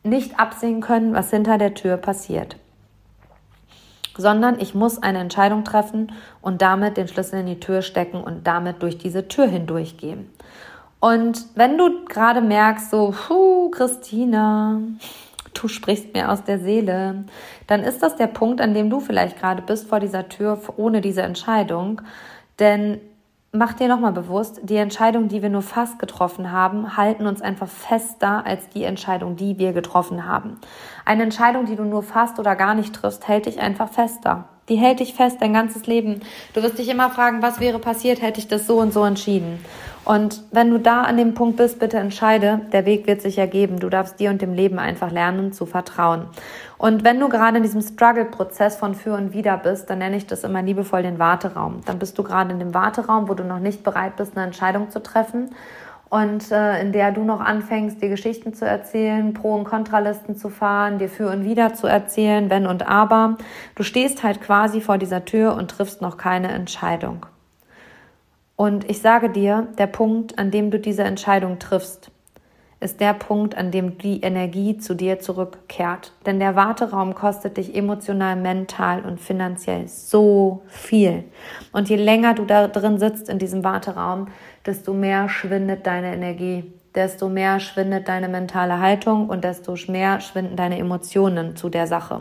nicht 0.03 0.39
absehen 0.39 0.81
können, 0.81 1.15
was 1.15 1.31
hinter 1.31 1.59
der 1.59 1.75
Tür 1.75 1.97
passiert. 1.97 2.57
Sondern 4.17 4.61
ich 4.61 4.75
muss 4.75 5.03
eine 5.03 5.21
Entscheidung 5.21 5.65
treffen 5.65 6.13
und 6.41 6.61
damit 6.61 6.97
den 6.97 7.09
Schlüssel 7.09 7.41
in 7.41 7.47
die 7.47 7.61
Tür 7.61 7.83
stecken 7.83 8.23
und 8.23 8.47
damit 8.47 8.83
durch 8.83 8.99
diese 8.99 9.29
Tür 9.29 9.47
hindurchgehen. 9.47 10.29
Und 11.01 11.47
wenn 11.55 11.79
du 11.79 12.05
gerade 12.05 12.41
merkst, 12.41 12.91
so, 12.91 13.13
puh, 13.27 13.71
Christina, 13.71 14.81
du 15.55 15.69
sprichst 15.69 16.15
mir 16.15 16.31
aus 16.31 16.45
der 16.45 16.59
Seele, 16.59 17.25
dann 17.67 17.83
ist 17.83 18.03
das 18.03 18.17
der 18.17 18.29
Punkt, 18.29 18.61
an 18.61 18.75
dem 18.75 18.91
du 18.91 19.01
vielleicht 19.01 19.39
gerade 19.39 19.63
bist 19.63 19.89
vor 19.89 19.99
dieser 19.99 20.29
Tür 20.29 20.61
ohne 20.77 21.01
diese 21.01 21.23
Entscheidung. 21.23 22.03
Denn 22.59 23.01
mach 23.53 23.75
dir 23.75 23.87
nochmal 23.87 24.13
bewusst, 24.13 24.61
die 24.63 24.77
Entscheidung, 24.77 25.29
die 25.29 25.43
wir 25.43 25.51
nur 25.51 25.63
fast 25.63 25.99
getroffen 25.99 26.51
haben, 26.51 26.97
halten 26.97 27.27
uns 27.27 27.43
einfach 27.43 27.69
fester 27.69 28.47
als 28.47 28.71
die 28.71 28.85
Entscheidung, 28.85 29.37
die 29.37 29.59
wir 29.59 29.75
getroffen 29.75 30.27
haben. 30.27 30.59
Eine 31.05 31.25
Entscheidung, 31.25 31.67
die 31.67 31.77
du 31.77 31.85
nur 31.85 32.03
fast 32.03 32.39
oder 32.39 32.57
gar 32.57 32.75
nicht 32.75 32.95
triffst, 32.95 33.29
hält 33.29 33.45
dich 33.45 33.61
einfach 33.61 33.91
fester. 33.91 34.47
Die 34.71 34.77
hält 34.77 35.01
dich 35.01 35.13
fest 35.13 35.39
dein 35.41 35.53
ganzes 35.53 35.87
Leben. 35.87 36.21
Du 36.55 36.63
wirst 36.63 36.79
dich 36.79 36.89
immer 36.89 37.11
fragen, 37.11 37.43
was 37.43 37.61
wäre 37.61 37.79
passiert, 37.79 38.23
hätte 38.23 38.41
ich 38.41 38.49
das 38.49 38.67
so 38.67 38.79
und 38.79 38.93
so 38.93 39.05
entschieden. 39.05 39.63
Und 40.05 40.43
wenn 40.51 40.71
du 40.71 40.79
da 40.79 41.03
an 41.03 41.17
dem 41.17 41.35
Punkt 41.35 41.57
bist, 41.57 41.79
bitte 41.79 41.99
entscheide, 41.99 42.63
der 42.73 42.87
Weg 42.87 43.07
wird 43.07 43.23
sich 43.23 43.39
ergeben. 43.39 43.79
Du 43.79 43.89
darfst 43.89 44.19
dir 44.19 44.31
und 44.31 44.43
dem 44.43 44.53
Leben 44.53 44.79
einfach 44.79 45.13
lernen 45.13 45.53
zu 45.53 45.65
vertrauen. 45.65 46.27
Und 46.77 47.05
wenn 47.05 47.21
du 47.21 47.29
gerade 47.29 47.59
in 47.59 47.63
diesem 47.63 47.83
Struggle-Prozess 47.83 48.77
von 48.77 48.97
für 48.97 49.15
und 49.15 49.33
wieder 49.33 49.57
bist, 49.57 49.89
dann 49.89 49.99
nenne 49.99 50.17
ich 50.17 50.27
das 50.27 50.43
immer 50.43 50.63
liebevoll 50.63 51.03
den 51.03 51.21
Warteraum. 51.21 51.83
Dann 51.87 52.01
bist 52.01 52.19
du 52.19 52.25
gerade 52.25 52.51
in 52.51 52.59
dem 52.59 52.75
Warteraum, 52.75 53.29
wo 53.29 53.35
du 53.35 53.45
noch 53.45 53.61
nicht 53.61 53.85
bereit 53.85 54.17
bist, 54.17 54.37
eine 54.37 54.47
Entscheidung 54.47 54.91
zu 54.91 55.01
treffen 55.01 55.51
und 56.13 56.53
äh, 56.53 56.79
in 56.83 56.93
der 56.93 57.11
du 57.11 57.25
noch 57.25 57.41
anfängst, 57.41 58.03
dir 58.03 58.11
Geschichten 58.11 58.53
zu 58.53 58.67
erzählen, 58.67 59.33
Pro- 59.33 59.55
und 59.55 59.65
Kontralisten 59.65 60.37
zu 60.37 60.51
fahren, 60.51 60.99
dir 60.99 61.09
für 61.09 61.31
und 61.31 61.47
wieder 61.47 61.73
zu 61.73 61.87
erzählen, 61.87 62.51
wenn 62.51 62.67
und 62.67 62.87
aber. 62.87 63.39
Du 63.77 63.83
stehst 63.83 64.23
halt 64.23 64.43
quasi 64.43 64.83
vor 64.83 64.99
dieser 64.99 65.25
Tür 65.25 65.55
und 65.55 65.71
triffst 65.71 66.03
noch 66.03 66.19
keine 66.19 66.51
Entscheidung. 66.51 67.25
Und 68.63 68.89
ich 68.89 69.01
sage 69.01 69.29
dir, 69.29 69.67
der 69.77 69.89
Punkt, 69.89 70.39
an 70.39 70.53
dem 70.53 70.71
du 70.71 70.79
diese 70.79 71.03
Entscheidung 71.03 71.59
triffst, 71.59 72.13
ist 72.79 73.01
der 73.01 73.13
Punkt, 73.13 73.57
an 73.57 73.73
dem 73.73 73.99
die 73.99 74.21
Energie 74.21 74.79
zu 74.79 74.95
dir 74.95 75.19
zurückkehrt. 75.19 76.13
Denn 76.27 76.39
der 76.39 76.55
Warteraum 76.55 77.17
kostet 77.17 77.57
dich 77.57 77.75
emotional, 77.75 78.37
mental 78.37 79.05
und 79.05 79.21
finanziell 79.21 79.89
so 79.89 80.63
viel. 80.69 81.25
Und 81.73 81.89
je 81.89 81.97
länger 81.97 82.35
du 82.35 82.45
da 82.45 82.69
drin 82.69 83.01
sitzt 83.01 83.29
in 83.29 83.41
diesem 83.41 83.65
Warteraum, 83.65 84.29
desto 84.65 84.95
mehr 84.95 85.29
schwindet 85.29 85.85
deine 85.89 86.15
Energie, 86.15 86.73
desto 86.95 87.29
mehr 87.29 87.59
schwindet 87.59 88.07
deine 88.07 88.29
mentale 88.29 88.79
Haltung 88.79 89.29
und 89.29 89.43
desto 89.43 89.75
mehr 89.89 90.21
schwinden 90.21 90.55
deine 90.55 90.79
Emotionen 90.79 91.57
zu 91.57 91.69
der 91.69 91.89
Sache. 91.89 92.21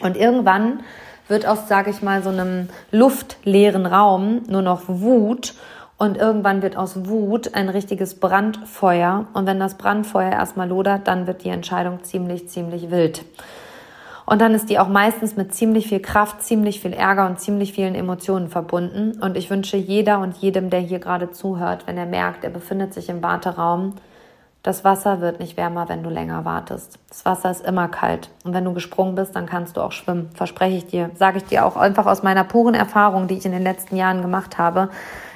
Und 0.00 0.16
irgendwann 0.16 0.84
wird 1.28 1.46
aus, 1.46 1.68
sage 1.68 1.90
ich 1.90 2.02
mal, 2.02 2.22
so 2.22 2.30
einem 2.30 2.68
luftleeren 2.90 3.86
Raum 3.86 4.42
nur 4.48 4.62
noch 4.62 4.82
Wut 4.86 5.54
und 5.98 6.16
irgendwann 6.16 6.62
wird 6.62 6.76
aus 6.76 7.08
Wut 7.08 7.54
ein 7.54 7.68
richtiges 7.68 8.20
Brandfeuer. 8.20 9.26
Und 9.34 9.46
wenn 9.46 9.58
das 9.58 9.74
Brandfeuer 9.74 10.30
erstmal 10.30 10.68
lodert, 10.68 11.08
dann 11.08 11.26
wird 11.26 11.44
die 11.44 11.48
Entscheidung 11.48 12.04
ziemlich, 12.04 12.48
ziemlich 12.48 12.90
wild. 12.90 13.24
Und 14.24 14.40
dann 14.40 14.54
ist 14.54 14.68
die 14.70 14.78
auch 14.78 14.88
meistens 14.88 15.36
mit 15.36 15.54
ziemlich 15.54 15.88
viel 15.88 16.00
Kraft, 16.00 16.42
ziemlich 16.42 16.80
viel 16.80 16.92
Ärger 16.92 17.26
und 17.26 17.40
ziemlich 17.40 17.72
vielen 17.72 17.94
Emotionen 17.94 18.48
verbunden. 18.48 19.18
Und 19.20 19.36
ich 19.36 19.50
wünsche 19.50 19.76
jeder 19.76 20.20
und 20.20 20.36
jedem, 20.36 20.70
der 20.70 20.80
hier 20.80 20.98
gerade 20.98 21.32
zuhört, 21.32 21.86
wenn 21.86 21.96
er 21.96 22.06
merkt, 22.06 22.44
er 22.44 22.50
befindet 22.50 22.94
sich 22.94 23.08
im 23.08 23.22
Warteraum, 23.22 23.94
das 24.68 24.84
Wasser 24.84 25.22
wird 25.22 25.40
nicht 25.40 25.56
wärmer, 25.56 25.88
wenn 25.88 26.02
du 26.02 26.10
länger 26.10 26.44
wartest. 26.44 26.98
Das 27.08 27.24
Wasser 27.24 27.50
ist 27.50 27.64
immer 27.64 27.88
kalt. 27.88 28.28
Und 28.44 28.52
wenn 28.52 28.66
du 28.66 28.74
gesprungen 28.74 29.14
bist, 29.14 29.34
dann 29.34 29.46
kannst 29.46 29.78
du 29.78 29.80
auch 29.80 29.92
schwimmen. 29.92 30.28
Verspreche 30.34 30.76
ich 30.76 30.86
dir. 30.86 31.10
Sage 31.14 31.38
ich 31.38 31.44
dir 31.44 31.64
auch 31.64 31.78
einfach 31.78 32.04
aus 32.04 32.22
meiner 32.22 32.44
puren 32.44 32.74
Erfahrung, 32.74 33.28
die 33.28 33.38
ich 33.38 33.46
in 33.46 33.52
den 33.52 33.62
letzten 33.62 33.96
Jahren 33.96 34.20
gemacht 34.20 34.58
habe. 34.58 34.90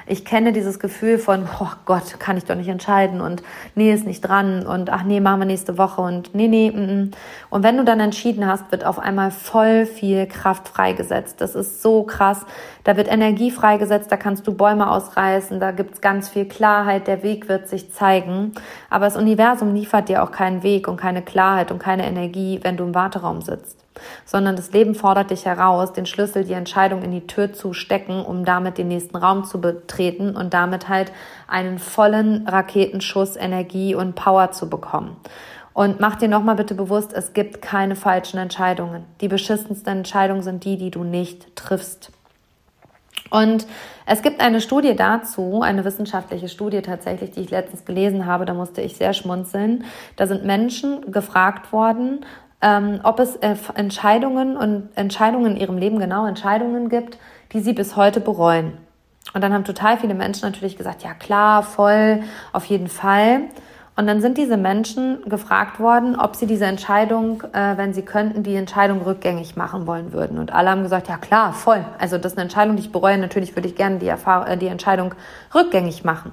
Ich 0.05 0.25
kenne 0.25 0.53
dieses 0.53 0.79
Gefühl 0.79 1.17
von, 1.17 1.47
oh 1.59 1.67
Gott, 1.85 2.19
kann 2.19 2.37
ich 2.37 2.45
doch 2.45 2.55
nicht 2.55 2.67
entscheiden 2.67 3.21
und 3.21 3.43
nee, 3.75 3.93
ist 3.93 4.05
nicht 4.05 4.21
dran 4.21 4.65
und 4.65 4.89
ach 4.89 5.03
nee, 5.03 5.19
machen 5.19 5.39
wir 5.39 5.45
nächste 5.45 5.77
Woche 5.77 6.01
und 6.01 6.35
nee, 6.35 6.47
nee. 6.47 6.71
Mm, 6.71 7.03
mm. 7.03 7.11
Und 7.49 7.63
wenn 7.63 7.77
du 7.77 7.83
dann 7.83 7.99
entschieden 7.99 8.47
hast, 8.47 8.71
wird 8.71 8.85
auf 8.85 8.99
einmal 8.99 9.31
voll 9.31 9.85
viel 9.85 10.25
Kraft 10.25 10.67
freigesetzt. 10.67 11.39
Das 11.41 11.55
ist 11.55 11.81
so 11.81 12.03
krass. 12.03 12.45
Da 12.83 12.97
wird 12.97 13.07
Energie 13.11 13.51
freigesetzt, 13.51 14.11
da 14.11 14.17
kannst 14.17 14.45
du 14.47 14.53
Bäume 14.53 14.89
ausreißen, 14.89 15.59
da 15.59 15.71
gibt's 15.71 16.01
ganz 16.01 16.29
viel 16.29 16.45
Klarheit, 16.45 17.07
der 17.07 17.23
Weg 17.23 17.47
wird 17.47 17.69
sich 17.69 17.93
zeigen. 17.93 18.53
Aber 18.89 19.05
das 19.05 19.15
Universum 19.15 19.73
liefert 19.73 20.09
dir 20.09 20.23
auch 20.23 20.31
keinen 20.31 20.63
Weg 20.63 20.87
und 20.87 20.97
keine 20.97 21.21
Klarheit 21.21 21.71
und 21.71 21.79
keine 21.79 22.05
Energie, 22.05 22.59
wenn 22.63 22.77
du 22.77 22.83
im 22.83 22.95
Warteraum 22.95 23.41
sitzt 23.41 23.82
sondern 24.25 24.55
das 24.55 24.71
Leben 24.71 24.95
fordert 24.95 25.31
dich 25.31 25.45
heraus, 25.45 25.93
den 25.93 26.05
Schlüssel, 26.05 26.43
die 26.43 26.53
Entscheidung 26.53 27.01
in 27.01 27.11
die 27.11 27.27
Tür 27.27 27.53
zu 27.53 27.73
stecken, 27.73 28.23
um 28.23 28.45
damit 28.45 28.77
den 28.77 28.87
nächsten 28.87 29.17
Raum 29.17 29.43
zu 29.43 29.61
betreten 29.61 30.35
und 30.35 30.53
damit 30.53 30.89
halt 30.89 31.11
einen 31.47 31.79
vollen 31.79 32.47
Raketenschuss 32.47 33.35
Energie 33.35 33.95
und 33.95 34.15
Power 34.15 34.51
zu 34.51 34.69
bekommen. 34.69 35.17
Und 35.73 35.99
mach 35.99 36.15
dir 36.15 36.27
nochmal 36.27 36.55
bitte 36.55 36.75
bewusst, 36.75 37.13
es 37.13 37.33
gibt 37.33 37.61
keine 37.61 37.95
falschen 37.95 38.37
Entscheidungen. 38.37 39.05
Die 39.21 39.27
beschissensten 39.27 39.97
Entscheidungen 39.97 40.43
sind 40.43 40.63
die, 40.63 40.77
die 40.77 40.91
du 40.91 41.03
nicht 41.03 41.55
triffst. 41.55 42.11
Und 43.29 43.65
es 44.05 44.21
gibt 44.21 44.41
eine 44.41 44.61
Studie 44.61 44.95
dazu, 44.95 45.61
eine 45.63 45.83
wissenschaftliche 45.85 46.49
Studie 46.49 46.83
tatsächlich, 46.83 47.31
die 47.31 47.41
ich 47.41 47.49
letztens 47.49 47.85
gelesen 47.85 48.27
habe, 48.27 48.45
da 48.45 48.53
musste 48.53 48.81
ich 48.81 48.95
sehr 48.95 49.13
schmunzeln. 49.13 49.85
Da 50.15 50.27
sind 50.27 50.45
Menschen 50.45 51.11
gefragt 51.11 51.71
worden, 51.71 52.25
ähm, 52.63 53.01
ob 53.03 53.19
es 53.19 53.35
äh, 53.35 53.55
Entscheidungen 53.75 54.55
und 54.55 54.89
Entscheidungen 54.95 55.55
in 55.55 55.57
ihrem 55.57 55.77
Leben, 55.77 55.99
genau 55.99 56.25
Entscheidungen 56.25 56.89
gibt, 56.89 57.19
die 57.51 57.59
sie 57.59 57.73
bis 57.73 57.95
heute 57.95 58.21
bereuen. 58.21 58.77
Und 59.33 59.41
dann 59.41 59.53
haben 59.53 59.65
total 59.65 59.97
viele 59.97 60.13
Menschen 60.13 60.49
natürlich 60.49 60.77
gesagt, 60.77 61.03
ja 61.03 61.13
klar, 61.13 61.61
voll, 61.63 62.23
auf 62.53 62.65
jeden 62.65 62.87
Fall. 62.87 63.41
Und 63.95 64.07
dann 64.07 64.21
sind 64.21 64.37
diese 64.37 64.57
Menschen 64.57 65.21
gefragt 65.29 65.79
worden, 65.79 66.15
ob 66.19 66.35
sie 66.35 66.47
diese 66.47 66.65
Entscheidung, 66.65 67.43
äh, 67.53 67.77
wenn 67.77 67.93
sie 67.93 68.01
könnten, 68.01 68.43
die 68.43 68.55
Entscheidung 68.55 69.01
rückgängig 69.01 69.55
machen 69.55 69.85
wollen 69.85 70.13
würden. 70.13 70.39
Und 70.39 70.53
alle 70.53 70.69
haben 70.69 70.83
gesagt, 70.83 71.09
ja 71.09 71.17
klar, 71.17 71.53
voll. 71.53 71.85
Also 71.99 72.17
das 72.17 72.31
ist 72.31 72.37
eine 72.37 72.43
Entscheidung, 72.43 72.75
die 72.75 72.83
ich 72.83 72.91
bereue. 72.91 73.17
Natürlich 73.17 73.55
würde 73.55 73.67
ich 73.67 73.75
gerne 73.75 73.99
die, 73.99 74.07
Erfahrung, 74.07 74.47
äh, 74.47 74.57
die 74.57 74.67
Entscheidung 74.67 75.13
rückgängig 75.53 76.03
machen. 76.03 76.31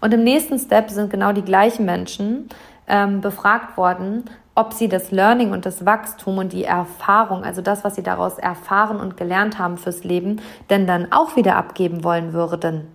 Und 0.00 0.12
im 0.14 0.24
nächsten 0.24 0.58
Step 0.58 0.90
sind 0.90 1.10
genau 1.10 1.32
die 1.32 1.42
gleichen 1.42 1.84
Menschen 1.84 2.48
ähm, 2.88 3.20
befragt 3.20 3.76
worden, 3.76 4.24
ob 4.56 4.72
sie 4.72 4.88
das 4.88 5.12
Learning 5.12 5.52
und 5.52 5.66
das 5.66 5.86
Wachstum 5.86 6.38
und 6.38 6.52
die 6.52 6.64
Erfahrung, 6.64 7.44
also 7.44 7.62
das, 7.62 7.84
was 7.84 7.94
sie 7.94 8.02
daraus 8.02 8.38
erfahren 8.38 8.98
und 8.98 9.16
gelernt 9.16 9.58
haben 9.58 9.76
fürs 9.76 10.02
Leben, 10.02 10.40
denn 10.70 10.86
dann 10.86 11.12
auch 11.12 11.36
wieder 11.36 11.56
abgeben 11.56 12.02
wollen 12.02 12.32
würden. 12.32 12.88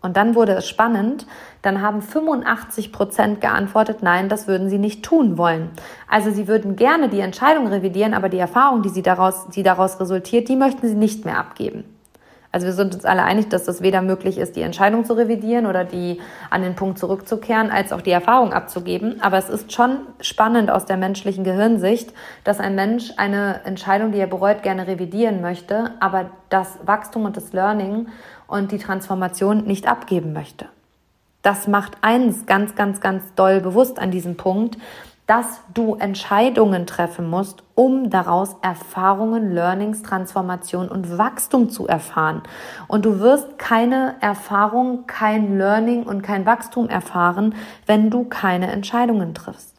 Und 0.00 0.16
dann 0.16 0.34
wurde 0.34 0.52
es 0.52 0.68
spannend. 0.68 1.26
Dann 1.62 1.80
haben 1.80 2.02
85 2.02 2.92
Prozent 2.92 3.40
geantwortet, 3.40 3.98
nein, 4.02 4.28
das 4.28 4.48
würden 4.48 4.68
sie 4.68 4.78
nicht 4.78 5.04
tun 5.04 5.38
wollen. 5.38 5.70
Also 6.08 6.30
sie 6.30 6.48
würden 6.48 6.76
gerne 6.76 7.08
die 7.08 7.20
Entscheidung 7.20 7.68
revidieren, 7.68 8.14
aber 8.14 8.28
die 8.28 8.38
Erfahrung, 8.38 8.82
die 8.82 8.88
sie 8.88 9.02
daraus, 9.02 9.48
die 9.48 9.62
daraus 9.62 10.00
resultiert, 10.00 10.48
die 10.48 10.56
möchten 10.56 10.88
sie 10.88 10.96
nicht 10.96 11.24
mehr 11.24 11.38
abgeben. 11.38 11.84
Also 12.52 12.66
wir 12.66 12.74
sind 12.74 12.94
uns 12.94 13.06
alle 13.06 13.22
einig, 13.22 13.48
dass 13.48 13.64
das 13.64 13.80
weder 13.80 14.02
möglich 14.02 14.36
ist, 14.36 14.56
die 14.56 14.60
Entscheidung 14.60 15.06
zu 15.06 15.14
revidieren 15.14 15.64
oder 15.64 15.84
die 15.84 16.20
an 16.50 16.60
den 16.60 16.76
Punkt 16.76 16.98
zurückzukehren, 16.98 17.70
als 17.70 17.92
auch 17.92 18.02
die 18.02 18.10
Erfahrung 18.10 18.52
abzugeben. 18.52 19.22
Aber 19.22 19.38
es 19.38 19.48
ist 19.48 19.72
schon 19.72 20.00
spannend 20.20 20.70
aus 20.70 20.84
der 20.84 20.98
menschlichen 20.98 21.44
Gehirnsicht, 21.44 22.12
dass 22.44 22.60
ein 22.60 22.74
Mensch 22.74 23.12
eine 23.16 23.64
Entscheidung, 23.64 24.12
die 24.12 24.18
er 24.18 24.26
bereut, 24.26 24.62
gerne 24.62 24.86
revidieren 24.86 25.40
möchte, 25.40 25.92
aber 25.98 26.26
das 26.50 26.78
Wachstum 26.84 27.24
und 27.24 27.38
das 27.38 27.54
Learning 27.54 28.08
und 28.46 28.70
die 28.70 28.78
Transformation 28.78 29.64
nicht 29.64 29.88
abgeben 29.88 30.34
möchte. 30.34 30.66
Das 31.40 31.66
macht 31.66 31.96
eins 32.02 32.44
ganz, 32.44 32.74
ganz, 32.76 33.00
ganz 33.00 33.34
doll 33.34 33.60
bewusst 33.60 33.98
an 33.98 34.10
diesem 34.10 34.36
Punkt, 34.36 34.76
dass 35.26 35.60
du 35.72 35.94
Entscheidungen 35.94 36.86
treffen 36.86 37.30
musst, 37.30 37.62
um 37.74 38.10
daraus 38.10 38.56
Erfahrungen, 38.60 39.52
Learnings, 39.52 40.02
Transformation 40.02 40.88
und 40.88 41.16
Wachstum 41.16 41.70
zu 41.70 41.86
erfahren. 41.86 42.42
Und 42.88 43.04
du 43.04 43.20
wirst 43.20 43.58
keine 43.58 44.16
Erfahrung, 44.20 45.06
kein 45.06 45.56
Learning 45.58 46.02
und 46.02 46.22
kein 46.22 46.44
Wachstum 46.44 46.88
erfahren, 46.88 47.54
wenn 47.86 48.10
du 48.10 48.24
keine 48.24 48.70
Entscheidungen 48.72 49.34
triffst. 49.34 49.72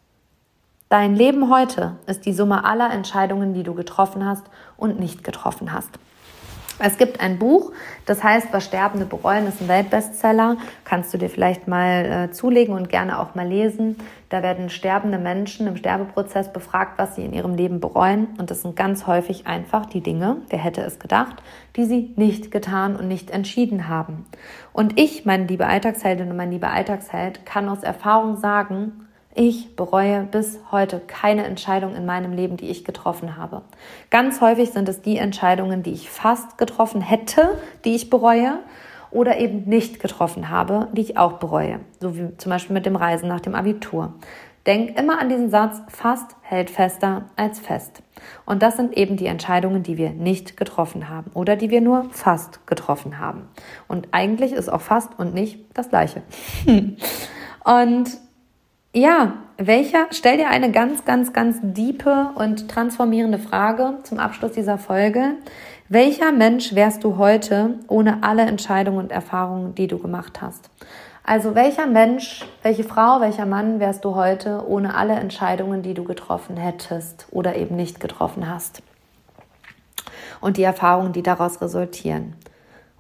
Dein 0.90 1.16
Leben 1.16 1.50
heute 1.50 1.98
ist 2.06 2.26
die 2.26 2.34
Summe 2.34 2.66
aller 2.66 2.92
Entscheidungen, 2.92 3.54
die 3.54 3.64
du 3.64 3.74
getroffen 3.74 4.26
hast 4.26 4.46
und 4.78 5.00
nicht 5.00 5.24
getroffen 5.24 5.74
hast. 5.74 5.90
Es 6.86 6.98
gibt 6.98 7.22
ein 7.22 7.40
Buch, 7.40 7.72
das 8.06 8.22
heißt, 8.22 8.50
was 8.52 8.66
Sterbende 8.66 9.06
bereuen, 9.06 9.48
ist 9.48 9.62
ein 9.62 9.70
Weltbestseller. 9.70 10.58
Kannst 10.84 11.14
du 11.14 11.18
dir 11.18 11.30
vielleicht 11.30 11.66
mal 11.66 12.28
äh, 12.28 12.32
zulegen 12.34 12.76
und 12.76 12.90
gerne 12.90 13.20
auch 13.20 13.36
mal 13.36 13.48
lesen. 13.48 13.96
Da 14.28 14.44
werden 14.44 14.70
sterbende 14.70 15.18
Menschen 15.18 15.66
im 15.66 15.78
Sterbeprozess 15.78 16.52
befragt, 16.52 17.00
was 17.00 17.16
sie 17.16 17.24
in 17.24 17.32
ihrem 17.32 17.56
Leben 17.56 17.80
bereuen. 17.80 18.28
Und 18.38 18.52
das 18.52 18.64
sind 18.64 18.76
ganz 18.76 19.08
häufig 19.08 19.48
einfach 19.48 19.86
die 19.86 20.02
Dinge, 20.02 20.42
wer 20.50 20.60
hätte 20.60 20.82
es 20.82 21.00
gedacht, 21.00 21.42
die 21.78 21.86
sie 21.86 22.12
nicht 22.18 22.52
getan 22.52 22.98
und 22.98 23.08
nicht 23.08 23.32
entschieden 23.32 23.88
haben. 23.88 24.26
Und 24.74 25.00
ich, 25.00 25.24
meine 25.24 25.46
liebe 25.46 25.68
Alltagsheldin 25.68 26.32
und 26.32 26.36
mein 26.36 26.52
lieber 26.52 26.72
Alltagsheld, 26.72 27.46
kann 27.46 27.70
aus 27.70 27.84
Erfahrung 27.84 28.36
sagen, 28.36 29.08
ich 29.36 29.76
bereue 29.76 30.24
bis 30.24 30.60
heute 30.72 31.00
keine 31.00 31.46
Entscheidung 31.46 31.96
in 31.96 32.06
meinem 32.06 32.34
Leben, 32.34 32.58
die 32.58 32.70
ich 32.70 32.84
getroffen 32.84 33.36
habe. 33.36 33.64
Ganz 34.12 34.42
häufig 34.42 34.72
sind 34.72 34.88
es 34.88 35.02
die 35.02 35.18
Entscheidungen, 35.18 35.82
die 35.82 35.94
ich 35.94 36.10
fast 36.10 36.58
getroffen 36.58 37.02
hätte, 37.02 37.58
die 37.84 37.96
ich 37.96 38.10
bereue 38.10 38.60
oder 39.10 39.38
eben 39.38 39.64
nicht 39.66 40.00
getroffen 40.00 40.50
habe, 40.50 40.88
die 40.94 41.02
ich 41.02 41.18
auch 41.18 41.34
bereue. 41.34 41.80
So 42.00 42.16
wie 42.16 42.38
zum 42.38 42.52
Beispiel 42.52 42.74
mit 42.74 42.86
dem 42.86 42.96
Reisen 42.96 43.28
nach 43.28 43.42
dem 43.42 43.56
Abitur. 43.56 44.14
Denk 44.66 44.98
immer 44.98 45.20
an 45.20 45.28
diesen 45.28 45.50
Satz, 45.50 45.82
fast 45.90 46.36
hält 46.42 46.70
fester 46.70 47.26
als 47.36 47.60
fest. 47.60 48.02
Und 48.46 48.64
das 48.64 48.78
sind 48.78 48.96
eben 48.96 49.18
die 49.18 49.26
Entscheidungen, 49.26 49.84
die 49.84 49.98
wir 49.98 50.12
nicht 50.12 50.56
getroffen 50.56 51.10
haben 51.10 51.32
oder 51.34 51.58
die 51.58 51.70
wir 51.70 51.82
nur 51.82 52.06
fast 52.12 52.66
getroffen 52.66 53.20
haben. 53.20 53.50
Und 53.90 54.10
eigentlich 54.12 54.54
ist 54.54 54.70
auch 54.70 54.80
fast 54.82 55.20
und 55.20 55.34
nicht 55.34 55.60
das 55.74 55.90
gleiche. 55.90 56.22
und 57.66 58.23
ja, 58.94 59.34
welcher, 59.58 60.08
stell 60.12 60.38
dir 60.38 60.50
eine 60.50 60.72
ganz, 60.72 61.04
ganz, 61.04 61.34
ganz 61.34 61.58
diepe 61.62 62.30
und 62.36 62.70
transformierende 62.70 63.40
Frage 63.40 63.98
zum 64.04 64.20
Abschluss 64.20 64.52
dieser 64.52 64.78
Folge. 64.78 65.34
Welcher 65.90 66.32
Mensch 66.32 66.76
wärst 66.76 67.04
du 67.04 67.18
heute 67.18 67.80
ohne 67.88 68.24
alle 68.24 68.44
Entscheidungen 68.44 69.00
und 69.00 69.12
Erfahrungen, 69.12 69.74
die 69.76 69.88
du 69.88 69.98
gemacht 69.98 70.42
hast? 70.42 70.70
Also 71.26 71.56
welcher 71.56 71.88
Mensch, 71.88 72.46
welche 72.62 72.84
Frau, 72.84 73.20
welcher 73.20 73.46
Mann 73.46 73.80
wärst 73.80 74.06
du 74.06 74.14
heute 74.14 74.64
ohne 74.68 74.96
alle 74.96 75.14
Entscheidungen, 75.14 75.82
die 75.82 75.94
du 75.94 76.04
getroffen 76.04 76.58
hättest 76.58 77.28
oder 77.32 77.56
eben 77.56 77.76
nicht 77.76 78.00
getroffen 78.00 78.48
hast? 78.48 78.84
Und 80.40 80.58
die 80.58 80.64
Erfahrungen, 80.64 81.14
die 81.14 81.24
daraus 81.24 81.62
resultieren 81.62 82.36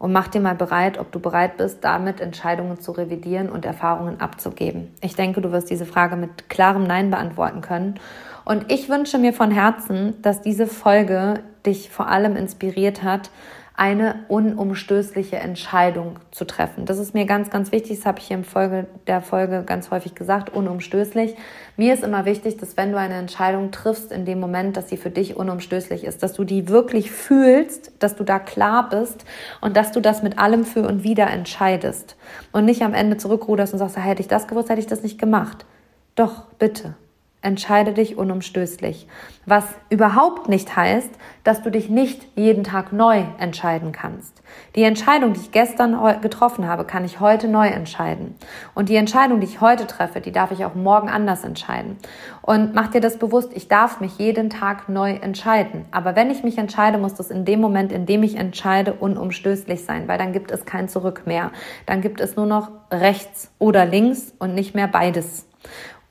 und 0.03 0.11
mach 0.11 0.27
dir 0.27 0.41
mal 0.41 0.53
bereit, 0.53 0.99
ob 0.99 1.13
du 1.13 1.21
bereit 1.21 1.55
bist, 1.55 1.81
damit 1.81 2.19
Entscheidungen 2.19 2.77
zu 2.77 2.91
revidieren 2.91 3.47
und 3.47 3.63
Erfahrungen 3.63 4.19
abzugeben. 4.19 4.91
Ich 4.99 5.15
denke, 5.15 5.39
du 5.39 5.53
wirst 5.53 5.69
diese 5.69 5.85
Frage 5.85 6.17
mit 6.17 6.49
klarem 6.49 6.83
Nein 6.83 7.09
beantworten 7.09 7.61
können. 7.61 7.97
Und 8.43 8.69
ich 8.69 8.89
wünsche 8.89 9.17
mir 9.17 9.31
von 9.31 9.49
Herzen, 9.49 10.21
dass 10.21 10.41
diese 10.41 10.67
Folge 10.67 11.35
dich 11.65 11.89
vor 11.89 12.09
allem 12.09 12.35
inspiriert 12.35 13.01
hat, 13.01 13.31
eine 13.75 14.25
unumstößliche 14.27 15.37
Entscheidung 15.37 16.19
zu 16.29 16.45
treffen. 16.45 16.85
Das 16.85 16.99
ist 16.99 17.15
mir 17.15 17.25
ganz, 17.25 17.49
ganz 17.49 17.71
wichtig. 17.71 17.97
Das 17.97 18.05
habe 18.05 18.19
ich 18.19 18.27
hier 18.27 18.37
im 18.37 18.43
Folge 18.43 18.85
der 19.07 19.21
Folge 19.21 19.63
ganz 19.65 19.89
häufig 19.89 20.13
gesagt. 20.13 20.51
Unumstößlich. 20.51 21.35
Mir 21.75 21.95
ist 21.95 22.03
immer 22.03 22.25
wichtig, 22.25 22.57
dass 22.57 22.77
wenn 22.77 22.91
du 22.91 22.99
eine 22.99 23.15
Entscheidung 23.15 23.71
triffst, 23.71 24.11
in 24.11 24.25
dem 24.25 24.39
Moment, 24.39 24.77
dass 24.77 24.89
sie 24.89 24.97
für 24.97 25.09
dich 25.09 25.35
unumstößlich 25.35 26.03
ist, 26.03 26.21
dass 26.21 26.33
du 26.33 26.43
die 26.43 26.69
wirklich 26.69 27.11
fühlst, 27.11 27.91
dass 27.97 28.15
du 28.15 28.23
da 28.23 28.37
klar 28.37 28.89
bist 28.89 29.25
und 29.59 29.75
dass 29.75 29.91
du 29.91 30.01
das 30.01 30.21
mit 30.21 30.37
allem 30.37 30.65
für 30.65 30.87
und 30.87 31.03
wieder 31.03 31.27
entscheidest 31.31 32.15
und 32.51 32.65
nicht 32.65 32.83
am 32.83 32.93
Ende 32.93 33.17
zurückruderst 33.17 33.73
und 33.73 33.79
sagst, 33.79 33.97
hätte 33.97 34.21
ich 34.21 34.27
das 34.27 34.47
gewusst, 34.47 34.69
hätte 34.69 34.81
ich 34.81 34.87
das 34.87 35.01
nicht 35.01 35.17
gemacht. 35.17 35.65
Doch, 36.13 36.43
bitte. 36.59 36.93
Entscheide 37.43 37.91
dich 37.91 38.17
unumstößlich. 38.17 39.05
Was 39.45 39.65
überhaupt 39.89 40.47
nicht 40.47 40.77
heißt, 40.77 41.09
dass 41.43 41.61
du 41.61 41.71
dich 41.71 41.89
nicht 41.89 42.25
jeden 42.35 42.63
Tag 42.63 42.93
neu 42.93 43.25
entscheiden 43.37 43.91
kannst. 43.91 44.41
Die 44.77 44.83
Entscheidung, 44.83 45.33
die 45.33 45.41
ich 45.41 45.51
gestern 45.51 46.21
getroffen 46.21 46.69
habe, 46.69 46.85
kann 46.85 47.03
ich 47.03 47.19
heute 47.19 47.49
neu 47.49 47.67
entscheiden. 47.67 48.35
Und 48.73 48.87
die 48.87 48.95
Entscheidung, 48.95 49.41
die 49.41 49.47
ich 49.47 49.59
heute 49.59 49.87
treffe, 49.87 50.21
die 50.21 50.31
darf 50.31 50.51
ich 50.51 50.63
auch 50.63 50.73
morgen 50.73 51.09
anders 51.09 51.43
entscheiden. 51.43 51.97
Und 52.41 52.73
mach 52.73 52.87
dir 52.87 53.01
das 53.01 53.19
bewusst, 53.19 53.51
ich 53.53 53.67
darf 53.67 53.99
mich 53.99 54.17
jeden 54.19 54.49
Tag 54.49 54.87
neu 54.87 55.11
entscheiden. 55.11 55.83
Aber 55.91 56.15
wenn 56.15 56.31
ich 56.31 56.43
mich 56.43 56.57
entscheide, 56.57 56.97
muss 56.97 57.13
das 57.13 57.29
in 57.29 57.43
dem 57.43 57.59
Moment, 57.59 57.91
in 57.91 58.05
dem 58.05 58.23
ich 58.23 58.37
entscheide, 58.37 58.93
unumstößlich 58.93 59.83
sein, 59.83 60.07
weil 60.07 60.17
dann 60.17 60.31
gibt 60.31 60.49
es 60.49 60.63
kein 60.63 60.87
Zurück 60.87 61.23
mehr. 61.25 61.51
Dann 61.87 61.99
gibt 61.99 62.21
es 62.21 62.37
nur 62.37 62.45
noch 62.45 62.71
rechts 62.89 63.51
oder 63.59 63.85
links 63.85 64.33
und 64.39 64.55
nicht 64.55 64.75
mehr 64.75 64.87
beides. 64.87 65.45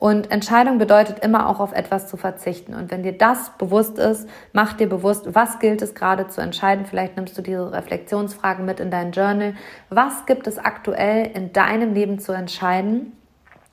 Und 0.03 0.31
Entscheidung 0.31 0.79
bedeutet 0.79 1.19
immer 1.19 1.47
auch 1.47 1.61
auf 1.61 1.71
etwas 1.71 2.09
zu 2.09 2.17
verzichten. 2.17 2.73
Und 2.73 2.91
wenn 2.91 3.03
dir 3.03 3.17
das 3.17 3.51
bewusst 3.57 3.97
ist, 3.97 4.27
mach 4.51 4.73
dir 4.73 4.89
bewusst, 4.89 5.33
was 5.33 5.59
gilt 5.59 5.81
es 5.81 5.95
gerade 5.95 6.27
zu 6.27 6.41
entscheiden. 6.41 6.85
Vielleicht 6.85 7.15
nimmst 7.15 7.37
du 7.37 7.41
diese 7.41 7.71
Reflexionsfragen 7.71 8.65
mit 8.65 8.81
in 8.81 8.91
dein 8.91 9.13
Journal. 9.13 9.53
Was 9.89 10.25
gibt 10.25 10.45
es 10.47 10.57
aktuell 10.57 11.31
in 11.33 11.53
deinem 11.53 11.93
Leben 11.93 12.19
zu 12.19 12.33
entscheiden? 12.33 13.13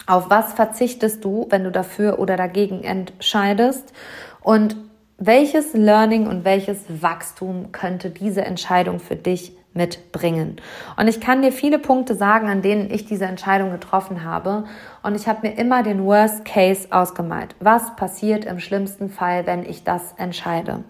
Auf 0.06 0.30
was 0.30 0.52
verzichtest 0.52 1.24
du, 1.24 1.48
wenn 1.50 1.64
du 1.64 1.72
dafür 1.72 2.20
oder 2.20 2.36
dagegen 2.36 2.84
entscheidest? 2.84 3.92
Und 4.40 4.76
welches 5.18 5.74
Learning 5.74 6.28
und 6.28 6.44
welches 6.44 6.84
Wachstum 7.02 7.72
könnte 7.72 8.08
diese 8.08 8.42
Entscheidung 8.42 9.00
für 9.00 9.16
dich 9.16 9.56
mitbringen. 9.72 10.56
Und 10.96 11.08
ich 11.08 11.20
kann 11.20 11.42
dir 11.42 11.52
viele 11.52 11.78
Punkte 11.78 12.14
sagen, 12.14 12.48
an 12.48 12.62
denen 12.62 12.90
ich 12.90 13.06
diese 13.06 13.26
Entscheidung 13.26 13.70
getroffen 13.70 14.24
habe. 14.24 14.64
Und 15.02 15.14
ich 15.14 15.28
habe 15.28 15.46
mir 15.46 15.56
immer 15.56 15.82
den 15.82 16.04
Worst 16.04 16.44
Case 16.44 16.88
ausgemalt. 16.90 17.54
Was 17.60 17.94
passiert 17.96 18.44
im 18.44 18.58
schlimmsten 18.58 19.10
Fall, 19.10 19.46
wenn 19.46 19.64
ich 19.64 19.84
das 19.84 20.14
entscheide? 20.16 20.84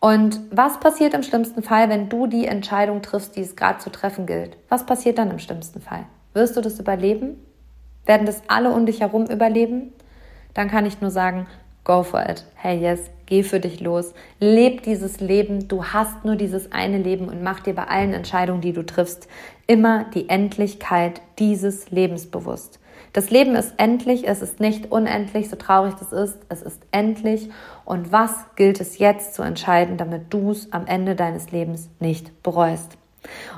Und 0.00 0.40
was 0.50 0.80
passiert 0.80 1.14
im 1.14 1.22
schlimmsten 1.22 1.62
Fall, 1.62 1.88
wenn 1.88 2.08
du 2.08 2.26
die 2.26 2.46
Entscheidung 2.46 3.00
triffst, 3.02 3.36
die 3.36 3.40
es 3.40 3.56
gerade 3.56 3.78
zu 3.78 3.90
treffen 3.90 4.26
gilt? 4.26 4.56
Was 4.68 4.84
passiert 4.84 5.18
dann 5.18 5.30
im 5.30 5.38
schlimmsten 5.38 5.80
Fall? 5.80 6.04
Wirst 6.34 6.56
du 6.56 6.60
das 6.60 6.78
überleben? 6.78 7.38
Werden 8.04 8.26
das 8.26 8.42
alle 8.48 8.70
um 8.70 8.86
dich 8.86 9.00
herum 9.00 9.26
überleben? 9.26 9.92
Dann 10.52 10.70
kann 10.70 10.84
ich 10.86 11.00
nur 11.00 11.10
sagen, 11.10 11.46
go 11.84 12.02
for 12.02 12.20
it. 12.20 12.44
Hey 12.54 12.78
yes, 12.78 13.10
geh 13.26 13.42
für 13.42 13.60
dich 13.60 13.80
los. 13.80 14.14
Leb 14.40 14.82
dieses 14.82 15.20
Leben. 15.20 15.68
Du 15.68 15.84
hast 15.84 16.24
nur 16.24 16.36
dieses 16.36 16.72
eine 16.72 16.98
Leben 16.98 17.28
und 17.28 17.42
mach 17.42 17.60
dir 17.60 17.74
bei 17.74 17.84
allen 17.84 18.14
Entscheidungen, 18.14 18.62
die 18.62 18.72
du 18.72 18.84
triffst, 18.84 19.28
immer 19.66 20.04
die 20.14 20.28
Endlichkeit 20.28 21.20
dieses 21.38 21.90
Lebens 21.90 22.26
bewusst. 22.26 22.80
Das 23.12 23.30
Leben 23.30 23.54
ist 23.54 23.74
endlich, 23.76 24.26
es 24.26 24.42
ist 24.42 24.58
nicht 24.58 24.90
unendlich, 24.90 25.48
so 25.48 25.54
traurig 25.54 25.94
das 25.94 26.12
ist, 26.12 26.38
es 26.48 26.62
ist 26.62 26.82
endlich. 26.90 27.48
Und 27.84 28.10
was 28.10 28.32
gilt 28.56 28.80
es 28.80 28.98
jetzt 28.98 29.34
zu 29.34 29.42
entscheiden, 29.42 29.96
damit 29.96 30.34
du 30.34 30.50
es 30.50 30.72
am 30.72 30.86
Ende 30.86 31.14
deines 31.14 31.52
Lebens 31.52 31.90
nicht 32.00 32.42
bereust? 32.42 32.98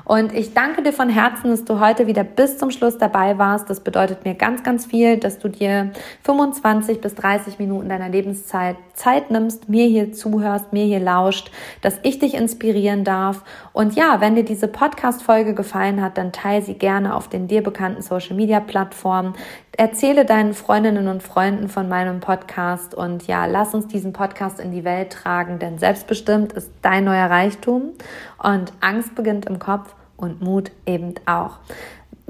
Und 0.05 0.33
ich 0.33 0.53
danke 0.53 0.81
dir 0.83 0.93
von 0.93 1.09
Herzen, 1.09 1.49
dass 1.49 1.65
du 1.65 1.79
heute 1.79 2.07
wieder 2.07 2.23
bis 2.23 2.57
zum 2.57 2.71
Schluss 2.71 2.97
dabei 2.97 3.37
warst. 3.37 3.69
Das 3.69 3.81
bedeutet 3.81 4.23
mir 4.23 4.35
ganz, 4.35 4.63
ganz 4.63 4.85
viel, 4.85 5.17
dass 5.17 5.39
du 5.39 5.49
dir 5.49 5.91
25 6.23 7.01
bis 7.01 7.15
30 7.15 7.59
Minuten 7.59 7.89
deiner 7.89 8.09
Lebenszeit 8.09 8.77
Zeit 8.93 9.31
nimmst, 9.31 9.69
mir 9.69 9.85
hier 9.85 10.13
zuhörst, 10.13 10.73
mir 10.73 10.85
hier 10.85 10.99
lauscht, 10.99 11.51
dass 11.81 11.99
ich 12.03 12.19
dich 12.19 12.33
inspirieren 12.33 13.03
darf. 13.03 13.43
Und 13.73 13.95
ja, 13.95 14.21
wenn 14.21 14.35
dir 14.35 14.45
diese 14.45 14.67
Podcast-Folge 14.67 15.53
gefallen 15.53 16.01
hat, 16.01 16.17
dann 16.17 16.31
teile 16.31 16.63
sie 16.63 16.75
gerne 16.75 17.13
auf 17.13 17.27
den 17.27 17.47
dir 17.47 17.61
bekannten 17.61 18.01
Social-Media-Plattformen. 18.01 19.33
Erzähle 19.79 20.25
deinen 20.25 20.55
Freundinnen 20.55 21.07
und 21.07 21.21
Freunden 21.21 21.69
von 21.69 21.87
meinem 21.87 22.19
Podcast 22.19 22.95
und 22.95 23.27
ja, 23.27 23.45
lass 23.45 23.75
uns 23.75 23.85
diesen 23.85 24.11
Podcast 24.11 24.59
in 24.59 24.71
die 24.71 24.83
Welt 24.83 25.11
tragen, 25.11 25.59
denn 25.59 25.77
selbstbestimmt 25.77 26.51
ist 26.53 26.71
dein 26.81 27.03
neuer 27.03 27.29
Reichtum 27.29 27.93
und 28.41 28.73
Angst 28.81 29.13
beginnt 29.13 29.45
im 29.45 29.59
Kopf 29.59 29.93
und 30.15 30.41
Mut 30.41 30.71
eben 30.87 31.13
auch. 31.27 31.59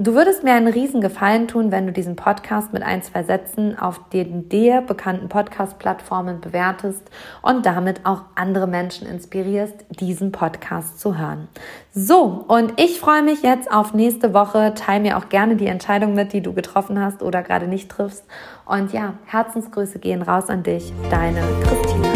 Du 0.00 0.14
würdest 0.14 0.44
mir 0.44 0.54
einen 0.54 0.68
riesen 0.68 1.00
Gefallen 1.00 1.48
tun, 1.48 1.72
wenn 1.72 1.86
du 1.86 1.92
diesen 1.92 2.14
Podcast 2.14 2.72
mit 2.72 2.84
ein, 2.84 3.02
zwei 3.02 3.24
Sätzen 3.24 3.76
auf 3.76 3.98
den 4.10 4.48
dir 4.48 4.80
bekannten 4.80 5.28
Podcast-Plattformen 5.28 6.40
bewertest 6.40 7.02
und 7.42 7.66
damit 7.66 8.06
auch 8.06 8.22
andere 8.36 8.68
Menschen 8.68 9.08
inspirierst, 9.08 9.74
diesen 9.98 10.30
Podcast 10.30 11.00
zu 11.00 11.18
hören. 11.18 11.48
So, 11.92 12.44
und 12.46 12.80
ich 12.80 13.00
freue 13.00 13.24
mich 13.24 13.42
jetzt 13.42 13.72
auf 13.72 13.92
nächste 13.92 14.34
Woche. 14.34 14.72
Teil 14.76 15.00
mir 15.00 15.18
auch 15.18 15.30
gerne 15.30 15.56
die 15.56 15.66
Entscheidung 15.66 16.14
mit, 16.14 16.32
die 16.32 16.42
du 16.42 16.52
getroffen 16.52 17.00
hast 17.00 17.20
oder 17.20 17.42
gerade 17.42 17.66
nicht 17.66 17.90
triffst. 17.90 18.24
Und 18.66 18.92
ja, 18.92 19.14
Herzensgrüße 19.26 19.98
gehen 19.98 20.22
raus 20.22 20.48
an 20.48 20.62
dich, 20.62 20.92
deine 21.10 21.40
Christina. 21.64 22.07